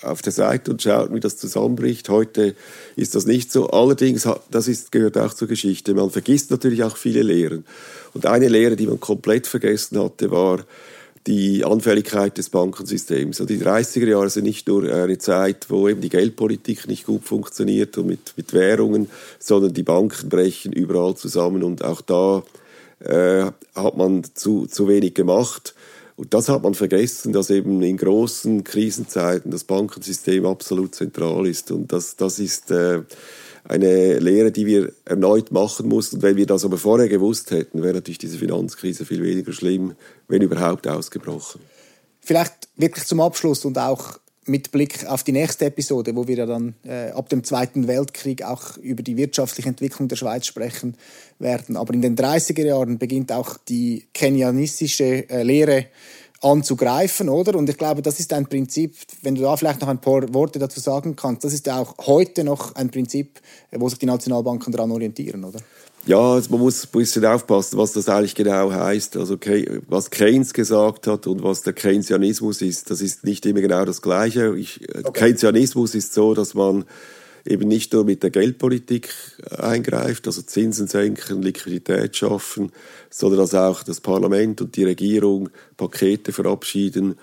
auf 0.05 0.23
der 0.23 0.33
Seite 0.33 0.71
und 0.71 0.83
schaut, 0.83 1.13
wie 1.15 1.21
das 1.21 1.37
zusammenbricht. 1.37 2.09
Heute 2.09 2.55
ist 2.97 3.15
das 3.15 3.27
nicht 3.27 3.51
so. 3.53 3.69
Allerdings, 3.71 4.29
das 4.51 4.69
ist, 4.69 4.93
gehört 4.93 5.19
auch 5.19 5.35
zur 5.35 5.49
Geschichte. 5.49 5.95
Man 5.95 6.11
vergisst 6.11 6.51
natürlich 6.51 6.83
auch 6.85 6.97
viele 6.97 7.23
Lehren. 7.23 7.65
Und 8.13 8.27
eine 8.27 8.49
Lehre, 8.49 8.77
die 8.77 8.87
man 8.87 9.01
komplett 9.01 9.47
vergessen 9.47 9.99
hatte, 9.99 10.31
war 10.31 10.65
die 11.27 11.65
Anfälligkeit 11.65 12.37
des 12.37 12.51
Bankensystems. 12.51 13.41
Und 13.41 13.49
die 13.49 13.59
30er 13.59 14.07
Jahre 14.07 14.29
sind 14.29 14.45
nicht 14.45 14.69
nur 14.69 14.85
eine 14.93 15.19
Zeit, 15.19 15.67
wo 15.71 15.89
eben 15.89 16.03
die 16.03 16.11
Geldpolitik 16.11 16.87
nicht 16.87 17.07
gut 17.07 17.25
funktioniert 17.25 17.97
und 17.97 18.07
mit, 18.07 18.35
mit 18.37 18.53
Währungen, 18.53 19.09
sondern 19.39 19.73
die 19.73 19.83
Banken 19.83 20.29
brechen 20.29 20.73
überall 20.73 21.17
zusammen. 21.17 21.63
Und 21.63 21.83
auch 21.83 22.03
da 22.03 22.43
äh, 23.01 23.47
hat 23.75 23.97
man 23.97 24.23
zu, 24.35 24.67
zu 24.67 24.87
wenig 24.87 25.15
gemacht. 25.15 25.75
Und 26.17 26.33
das 26.33 26.49
hat 26.49 26.63
man 26.63 26.75
vergessen, 26.75 27.33
dass 27.33 27.51
eben 27.51 27.83
in 27.83 27.97
großen 27.97 28.63
Krisenzeiten 28.63 29.51
das 29.51 29.65
Bankensystem 29.65 30.47
absolut 30.47 30.95
zentral 30.95 31.47
ist. 31.47 31.73
Und 31.73 31.93
das, 31.93 32.15
das 32.15 32.39
ist 32.39 32.71
äh, 32.71 33.03
eine 33.65 34.19
Lehre, 34.21 34.53
die 34.53 34.67
wir 34.67 34.93
erneut 35.05 35.51
machen 35.51 35.89
mussten. 35.89 36.17
Und 36.17 36.23
wenn 36.23 36.37
wir 36.37 36.47
das 36.47 36.65
aber 36.65 36.79
vorher 36.79 37.09
gewusst 37.09 37.51
hätten, 37.51 37.83
wäre 37.83 37.95
natürlich 37.95 38.19
diese 38.19 38.39
Finanzkrise 38.39 39.05
viel 39.05 39.23
weniger 39.23 39.53
schlimm, 39.53 39.95
wenn 40.29 40.43
überhaupt 40.43 40.87
ausgebrochen. 40.87 41.61
Vielleicht 42.21 42.69
wirklich 42.77 43.07
zum 43.07 43.21
Abschluss 43.21 43.65
und 43.65 43.77
auch 43.79 44.19
mit 44.47 44.73
Blick 44.73 45.07
auf 45.07 45.23
die 45.23 45.33
nächste 45.33 45.67
Episode, 45.67 46.15
wo 46.17 46.29
wir 46.29 46.37
ja 46.37 46.47
dann 46.47 46.75
äh, 46.85 47.11
ab 47.11 47.29
dem 47.29 47.45
Zweiten 47.45 47.89
Weltkrieg 47.89 48.43
auch 48.43 48.77
über 48.79 49.03
die 49.03 49.17
wirtschaftliche 49.17 49.69
Entwicklung 49.69 50.09
der 50.09 50.17
Schweiz 50.17 50.47
sprechen 50.47 50.97
werden. 51.39 51.77
Aber 51.77 51.95
in 51.95 52.03
den 52.03 52.17
30er 52.17 52.65
Jahren 52.65 52.99
beginnt 52.99 53.33
auch 53.33 53.57
die 53.57 54.07
kenianistische 54.13 55.29
äh, 55.29 55.43
Lehre 55.43 55.87
anzugreifen, 56.45 57.29
oder? 57.29 57.57
Und 57.57 57.69
ich 57.71 57.79
glaube, 57.79 58.03
das 58.03 58.21
ist 58.21 58.33
ein 58.33 58.47
Prinzip, 58.47 58.95
wenn 59.23 59.35
du 59.35 59.43
da 59.43 59.57
vielleicht 59.57 59.81
noch 59.81 59.89
ein 59.89 60.01
paar 60.01 60.33
Worte 60.35 60.59
dazu 60.59 60.79
sagen 60.79 61.17
kannst, 61.17 61.45
das 61.45 61.55
ist 61.55 61.69
auch 61.71 61.95
heute 62.07 62.45
noch 62.45 62.75
ein 62.75 62.91
Prinzip, 62.91 63.41
wo 63.73 63.89
sich 63.89 63.99
die 63.99 64.07
Nationalbanken 64.07 64.73
daran 64.73 64.91
orientieren, 64.91 65.45
oder? 65.45 65.61
Ja, 66.07 66.35
also 66.35 66.51
man 66.51 66.61
muss 66.61 66.85
ein 66.85 66.91
bisschen 66.93 67.25
aufpassen, 67.25 67.79
was 67.79 67.93
das 67.93 68.09
eigentlich 68.09 68.35
genau 68.35 68.71
heißt. 68.71 69.17
Also 69.17 69.39
was 69.89 70.11
Keynes 70.11 70.53
gesagt 70.53 71.07
hat 71.07 71.27
und 71.27 71.43
was 71.43 71.63
der 71.63 71.73
Keynesianismus 71.73 72.61
ist, 72.61 72.91
das 72.91 73.01
ist 73.01 73.25
nicht 73.25 73.47
immer 73.47 73.63
genau 73.63 73.87
das 73.87 74.03
Gleiche. 74.03 74.55
Ich, 74.57 74.81
okay. 74.91 75.13
Keynesianismus 75.13 75.95
ist 75.95 76.13
so, 76.13 76.35
dass 76.35 76.53
man 76.53 76.85
eben 77.47 77.69
nicht 77.69 77.93
nur 77.93 78.05
mit 78.05 78.23
der 78.23 78.31
Geldpolitik 78.31 79.11
eingreift, 79.51 80.27
also 80.27 80.43
Zinsen 80.43 80.87
senken, 80.87 81.43
Liquidität 81.43 82.17
schaffen, 82.17 82.73
sondern 83.11 83.41
dass 83.41 83.55
auch 83.55 83.83
das 83.83 84.01
Parlament 84.01 84.63
und 84.63 84.77
die 84.77 84.85
Regierung 84.85 85.51
Pakete 85.77 86.33
verabschieden, 86.33 87.17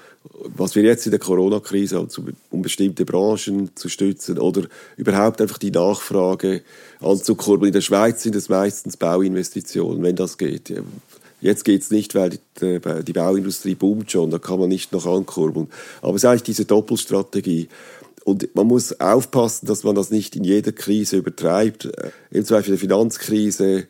was 0.43 0.75
wir 0.75 0.84
jetzt 0.84 1.05
in 1.07 1.12
der 1.12 1.19
Corona-Krise 1.19 1.97
haben, 1.97 2.10
um 2.51 2.62
bestimmte 2.62 3.03
Branchen 3.05 3.75
zu 3.75 3.89
stützen 3.89 4.38
oder 4.38 4.67
überhaupt 4.95 5.41
einfach 5.41 5.57
die 5.57 5.71
Nachfrage 5.71 6.62
anzukurbeln. 6.99 7.69
In 7.69 7.73
der 7.73 7.81
Schweiz 7.81 8.21
sind 8.21 8.36
es 8.36 8.47
meistens 8.49 8.97
Bauinvestitionen, 8.97 10.03
wenn 10.03 10.15
das 10.15 10.38
geht. 10.38 10.71
Jetzt 11.41 11.65
geht 11.65 11.81
es 11.81 11.89
nicht, 11.89 12.13
weil 12.13 12.38
die, 12.62 13.13
Bauindustrie 13.13 13.73
boomt 13.73 14.12
schon, 14.12 14.29
da 14.29 14.38
kann 14.38 14.60
man 14.60 14.69
nicht 14.69 14.91
noch 14.91 15.07
ankurbeln. 15.07 15.69
Aber 16.03 16.15
es 16.15 16.23
ist 16.23 16.29
eigentlich 16.29 16.43
diese 16.43 16.65
Doppelstrategie. 16.65 17.67
Und 18.23 18.55
man 18.55 18.67
muss 18.67 18.99
aufpassen, 18.99 19.65
dass 19.65 19.84
man 19.84 19.95
das 19.95 20.12
nicht 20.12 20.36
in 20.36 20.43
jeder 20.43 20.71
Krise 20.71 21.17
übertreibt. 21.17 21.89
Im 22.29 22.45
Zweifel 22.45 22.71
der 22.71 22.79
Finanzkrise 22.79 23.88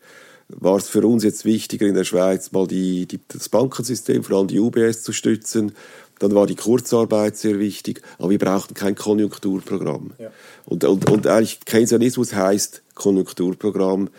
war 0.48 0.78
es 0.78 0.88
für 0.88 1.06
uns 1.06 1.24
jetzt 1.24 1.46
wichtiger 1.46 1.86
in 1.86 1.96
der 1.96 2.04
Schweiz 2.04 2.52
mal 2.52 2.68
die, 2.68 3.06
die, 3.06 3.20
das 3.28 3.50
Bankensystem, 3.50 4.24
vor 4.24 4.38
allem 4.38 4.48
die 4.48 4.60
UBS 4.60 5.04
zu 5.04 5.14
stützen. 5.14 5.74
Dann 6.20 6.36
war 6.36 6.46
die 6.46 6.56
Kurzarbeit 6.56 7.36
sehr 7.36 7.58
wichtig, 7.58 8.02
aber 8.20 8.30
wir 8.30 8.38
brauchten 8.38 8.74
kein 8.74 8.96
Konjunkturprogramm. 8.96 10.12
Ja. 10.20 10.32
Und, 10.66 10.84
und, 10.84 11.10
und 11.10 11.28
eigentlich 11.28 11.62
Keynesianismus 11.66 12.36
heißt 12.36 12.84
Konjunkturprogramm, 12.94 14.10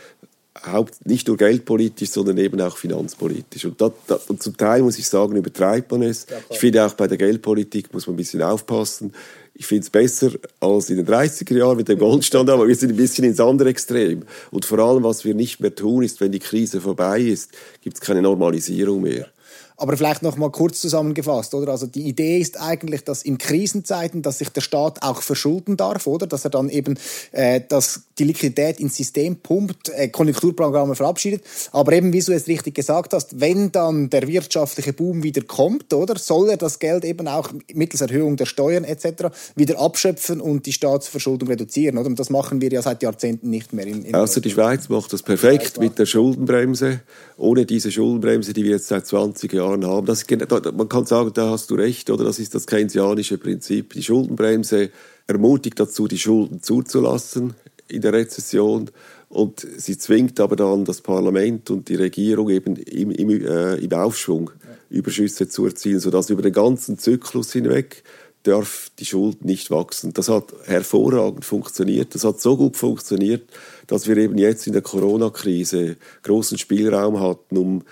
Haupt, 0.66 1.06
nicht 1.06 1.28
nur 1.28 1.38
geldpolitisch, 1.38 2.10
sondern 2.10 2.36
eben 2.36 2.60
auch 2.60 2.76
finanzpolitisch. 2.76 3.64
Und, 3.64 3.80
dat, 3.80 3.94
dat, 4.06 4.28
und 4.28 4.42
zum 4.42 4.56
Teil 4.56 4.82
muss 4.82 4.98
ich 4.98 5.08
sagen, 5.08 5.34
übertreibt 5.34 5.90
man 5.90 6.02
es. 6.02 6.26
Ja, 6.28 6.36
ich 6.50 6.58
finde 6.58 6.84
auch 6.84 6.92
bei 6.92 7.06
der 7.06 7.16
Geldpolitik 7.16 7.92
muss 7.94 8.06
man 8.06 8.14
ein 8.14 8.18
bisschen 8.18 8.42
aufpassen. 8.42 9.14
Ich 9.54 9.66
finde 9.66 9.84
es 9.84 9.90
besser 9.90 10.32
als 10.60 10.90
in 10.90 10.96
den 10.96 11.06
30er 11.06 11.56
Jahren 11.56 11.76
mit 11.76 11.88
dem 11.88 11.98
Goldstandard, 11.98 12.58
aber 12.58 12.68
wir 12.68 12.74
sind 12.74 12.90
ein 12.90 12.96
bisschen 12.96 13.24
ins 13.24 13.40
andere 13.40 13.70
Extrem. 13.70 14.24
Und 14.50 14.64
vor 14.64 14.78
allem, 14.78 15.02
was 15.04 15.24
wir 15.24 15.34
nicht 15.34 15.60
mehr 15.60 15.74
tun, 15.74 16.02
ist, 16.02 16.20
wenn 16.20 16.32
die 16.32 16.38
Krise 16.38 16.80
vorbei 16.80 17.20
ist, 17.20 17.52
gibt 17.80 17.96
es 17.96 18.00
keine 18.00 18.22
Normalisierung 18.22 19.02
mehr. 19.02 19.28
Aber 19.76 19.96
vielleicht 19.96 20.22
noch 20.22 20.36
mal 20.36 20.50
kurz 20.50 20.80
zusammengefasst, 20.80 21.54
oder? 21.54 21.72
Also 21.72 21.86
die 21.86 22.02
Idee 22.02 22.38
ist 22.38 22.60
eigentlich, 22.60 23.04
dass 23.04 23.22
in 23.22 23.38
Krisenzeiten, 23.38 24.22
dass 24.22 24.38
sich 24.38 24.50
der 24.50 24.60
Staat 24.60 25.02
auch 25.02 25.22
verschulden 25.22 25.76
darf, 25.76 26.06
oder? 26.06 26.26
Dass 26.26 26.44
er 26.44 26.50
dann 26.50 26.68
eben 26.68 26.98
äh, 27.32 27.60
dass 27.68 28.02
die 28.18 28.24
Liquidität 28.24 28.78
ins 28.80 28.96
System 28.96 29.36
pumpt, 29.36 29.88
äh, 29.88 30.08
Konjunkturprogramme 30.08 30.94
verabschiedet. 30.94 31.42
Aber 31.72 31.92
eben, 31.92 32.12
wie 32.12 32.20
du 32.20 32.32
es 32.32 32.46
richtig 32.46 32.74
gesagt 32.74 33.12
hast, 33.14 33.40
wenn 33.40 33.72
dann 33.72 34.10
der 34.10 34.28
wirtschaftliche 34.28 34.92
Boom 34.92 35.22
wieder 35.22 35.42
kommt, 35.42 35.92
oder? 35.94 36.18
Soll 36.18 36.50
er 36.50 36.56
das 36.56 36.78
Geld 36.78 37.04
eben 37.04 37.26
auch 37.26 37.50
mittels 37.72 38.02
Erhöhung 38.02 38.36
der 38.36 38.46
Steuern 38.46 38.84
etc. 38.84 39.34
wieder 39.56 39.80
abschöpfen 39.80 40.40
und 40.40 40.66
die 40.66 40.72
Staatsverschuldung 40.72 41.48
reduzieren, 41.48 41.98
oder? 41.98 42.06
Und 42.06 42.20
das 42.20 42.30
machen 42.30 42.60
wir 42.60 42.70
ja 42.70 42.82
seit 42.82 43.02
Jahrzehnten 43.02 43.50
nicht 43.50 43.72
mehr. 43.72 43.86
In, 43.86 44.04
in 44.04 44.14
Außer 44.14 44.40
die 44.40 44.50
Schweiz 44.50 44.88
macht 44.88 45.12
das 45.12 45.22
perfekt 45.22 45.78
mit 45.78 45.98
der 45.98 46.06
Schuldenbremse. 46.06 47.00
Ohne 47.38 47.66
diese 47.66 47.90
Schuldenbremse, 47.90 48.52
die 48.52 48.64
wir 48.64 48.72
jetzt 48.72 48.88
seit 48.88 49.06
20 49.06 49.52
Jahren 49.52 49.61
Jahren 49.62 49.86
haben. 49.86 50.06
Das, 50.06 50.24
man 50.28 50.88
kann 50.88 51.06
sagen, 51.06 51.30
da 51.34 51.50
hast 51.50 51.70
du 51.70 51.74
recht, 51.74 52.10
oder 52.10 52.24
das 52.24 52.38
ist 52.38 52.54
das 52.54 52.66
keynesianische 52.66 53.38
Prinzip. 53.38 53.92
Die 53.94 54.02
Schuldenbremse 54.02 54.90
ermutigt 55.26 55.78
dazu, 55.78 56.08
die 56.08 56.18
Schulden 56.18 56.62
zuzulassen 56.62 57.54
in 57.88 58.02
der 58.02 58.12
Rezession 58.12 58.90
und 59.28 59.66
sie 59.76 59.96
zwingt 59.96 60.40
aber 60.40 60.56
dann 60.56 60.84
das 60.84 61.00
Parlament 61.00 61.70
und 61.70 61.88
die 61.88 61.94
Regierung 61.94 62.50
eben 62.50 62.76
im, 62.76 63.10
im, 63.10 63.30
äh, 63.30 63.76
im 63.76 63.92
Aufschwung 63.92 64.50
Überschüsse 64.90 65.48
zu 65.48 65.64
erzielen, 65.64 66.00
sodass 66.00 66.28
über 66.28 66.42
den 66.42 66.52
ganzen 66.52 66.98
Zyklus 66.98 67.52
hinweg 67.52 68.02
darf 68.42 68.90
die 68.98 69.06
Schuld 69.06 69.44
nicht 69.44 69.70
wachsen. 69.70 70.12
Das 70.12 70.28
hat 70.28 70.52
hervorragend 70.64 71.44
funktioniert. 71.44 72.14
Das 72.14 72.24
hat 72.24 72.40
so 72.40 72.56
gut 72.56 72.76
funktioniert, 72.76 73.44
dass 73.86 74.06
wir 74.06 74.16
eben 74.16 74.36
jetzt 74.36 74.66
in 74.66 74.72
der 74.72 74.82
Corona-Krise 74.82 75.96
großen 76.22 76.58
Spielraum 76.58 77.20
hatten, 77.20 77.56
um 77.56 77.82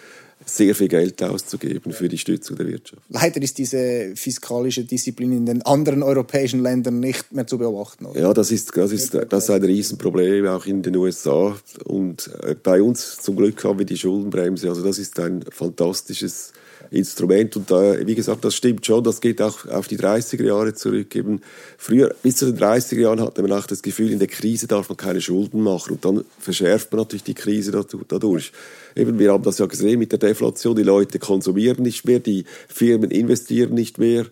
sehr 0.56 0.74
viel 0.74 0.88
Geld 0.88 1.22
auszugeben 1.22 1.92
für 1.92 2.08
die 2.08 2.18
Stützung 2.18 2.56
der 2.56 2.66
Wirtschaft. 2.66 3.02
Leider 3.08 3.40
ist 3.42 3.58
diese 3.58 4.12
fiskalische 4.14 4.84
Disziplin 4.84 5.32
in 5.32 5.46
den 5.46 5.62
anderen 5.62 6.02
europäischen 6.02 6.60
Ländern 6.62 7.00
nicht 7.00 7.32
mehr 7.32 7.46
zu 7.46 7.58
beobachten. 7.58 8.06
Oder? 8.06 8.20
Ja, 8.20 8.34
das 8.34 8.50
ist, 8.50 8.76
das, 8.76 8.92
ist, 8.92 9.14
das 9.14 9.44
ist 9.44 9.50
ein 9.50 9.64
Riesenproblem, 9.64 10.46
auch 10.46 10.66
in 10.66 10.82
den 10.82 10.96
USA. 10.96 11.56
Und 11.84 12.30
äh, 12.42 12.54
bei 12.54 12.82
uns 12.82 13.18
zum 13.18 13.36
Glück 13.36 13.62
haben 13.64 13.78
wir 13.78 13.86
die 13.86 13.96
Schuldenbremse. 13.96 14.68
Also 14.68 14.82
das 14.82 14.98
ist 14.98 15.18
ein 15.20 15.44
fantastisches 15.50 16.52
Instrument. 16.90 17.56
Und 17.56 17.70
da, 17.70 18.06
wie 18.06 18.14
gesagt, 18.14 18.44
das 18.44 18.54
stimmt 18.54 18.84
schon, 18.84 19.04
das 19.04 19.20
geht 19.20 19.40
auch 19.40 19.66
auf 19.66 19.88
die 19.88 19.98
30er 19.98 20.44
Jahre 20.44 20.74
zurück. 20.74 21.14
Eben 21.14 21.40
früher, 21.78 22.14
bis 22.22 22.36
zu 22.36 22.52
den 22.52 22.58
30er 22.58 23.00
Jahren 23.00 23.20
hatte 23.20 23.42
man 23.42 23.52
auch 23.52 23.66
das 23.66 23.82
Gefühl, 23.82 24.10
in 24.10 24.18
der 24.18 24.28
Krise 24.28 24.66
darf 24.66 24.88
man 24.88 24.96
keine 24.96 25.20
Schulden 25.20 25.62
machen. 25.62 25.92
Und 25.92 26.04
dann 26.04 26.24
verschärft 26.38 26.92
man 26.92 27.00
natürlich 27.00 27.24
die 27.24 27.34
Krise 27.34 27.70
dadurch. 28.08 28.52
Eben, 28.96 29.18
wir 29.18 29.32
haben 29.32 29.44
das 29.44 29.58
ja 29.58 29.66
gesehen 29.66 29.98
mit 29.98 30.12
der 30.12 30.18
Deflation, 30.18 30.76
die 30.76 30.82
Leute 30.82 31.18
konsumieren 31.18 31.82
nicht 31.82 32.04
mehr, 32.04 32.18
die 32.18 32.44
Firmen 32.68 33.10
investieren 33.10 33.74
nicht 33.74 33.98
mehr. 33.98 34.26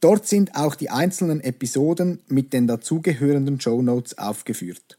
Dort 0.00 0.28
sind 0.28 0.54
auch 0.54 0.74
die 0.74 0.90
einzelnen 0.90 1.40
Episoden 1.40 2.20
mit 2.28 2.52
den 2.52 2.66
dazugehörenden 2.66 3.58
Show 3.58 3.80
Notes 3.80 4.18
aufgeführt. 4.18 4.98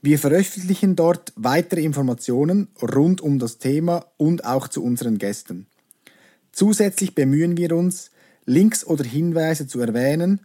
Wir 0.00 0.18
veröffentlichen 0.18 0.96
dort 0.96 1.34
weitere 1.36 1.82
Informationen 1.82 2.68
rund 2.80 3.20
um 3.20 3.38
das 3.38 3.58
Thema 3.58 4.06
und 4.16 4.46
auch 4.46 4.68
zu 4.68 4.82
unseren 4.82 5.18
Gästen. 5.18 5.66
Zusätzlich 6.58 7.14
bemühen 7.14 7.56
wir 7.56 7.70
uns, 7.70 8.10
Links 8.44 8.84
oder 8.84 9.04
Hinweise 9.04 9.68
zu 9.68 9.78
erwähnen, 9.78 10.40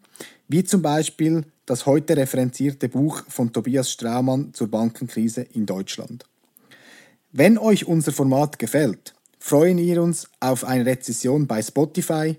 wie 0.47 0.63
zum 0.63 0.83
Beispiel 0.83 1.43
das 1.65 1.87
heute 1.87 2.15
referenzierte 2.15 2.87
Buch 2.87 3.23
von 3.27 3.51
Tobias 3.51 3.89
Straumann 3.89 4.53
zur 4.53 4.67
Bankenkrise 4.67 5.41
in 5.41 5.65
Deutschland. 5.65 6.25
Wenn 7.31 7.57
euch 7.57 7.87
unser 7.87 8.11
Format 8.11 8.59
gefällt, 8.59 9.15
freuen 9.39 9.79
wir 9.79 10.03
uns 10.03 10.27
auf 10.39 10.65
eine 10.65 10.85
Rezession 10.85 11.47
bei 11.47 11.63
Spotify, 11.63 12.35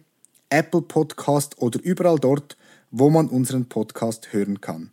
Apple 0.51 0.83
Podcast 0.83 1.61
oder 1.61 1.83
überall 1.83 2.21
dort, 2.21 2.57
wo 2.93 3.11
man 3.11 3.27
unseren 3.27 3.69
Podcast 3.69 4.33
hören 4.33 4.61
kann. 4.61 4.93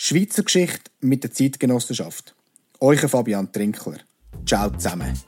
Schweizer 0.00 0.44
Geschichte 0.44 0.92
mit 1.00 1.24
der 1.24 1.32
Zeitgenossenschaft. 1.32 2.36
Euer 2.78 3.08
Fabian 3.08 3.50
Trinkler. 3.50 3.98
Ciao 4.46 4.70
zusammen. 4.70 5.20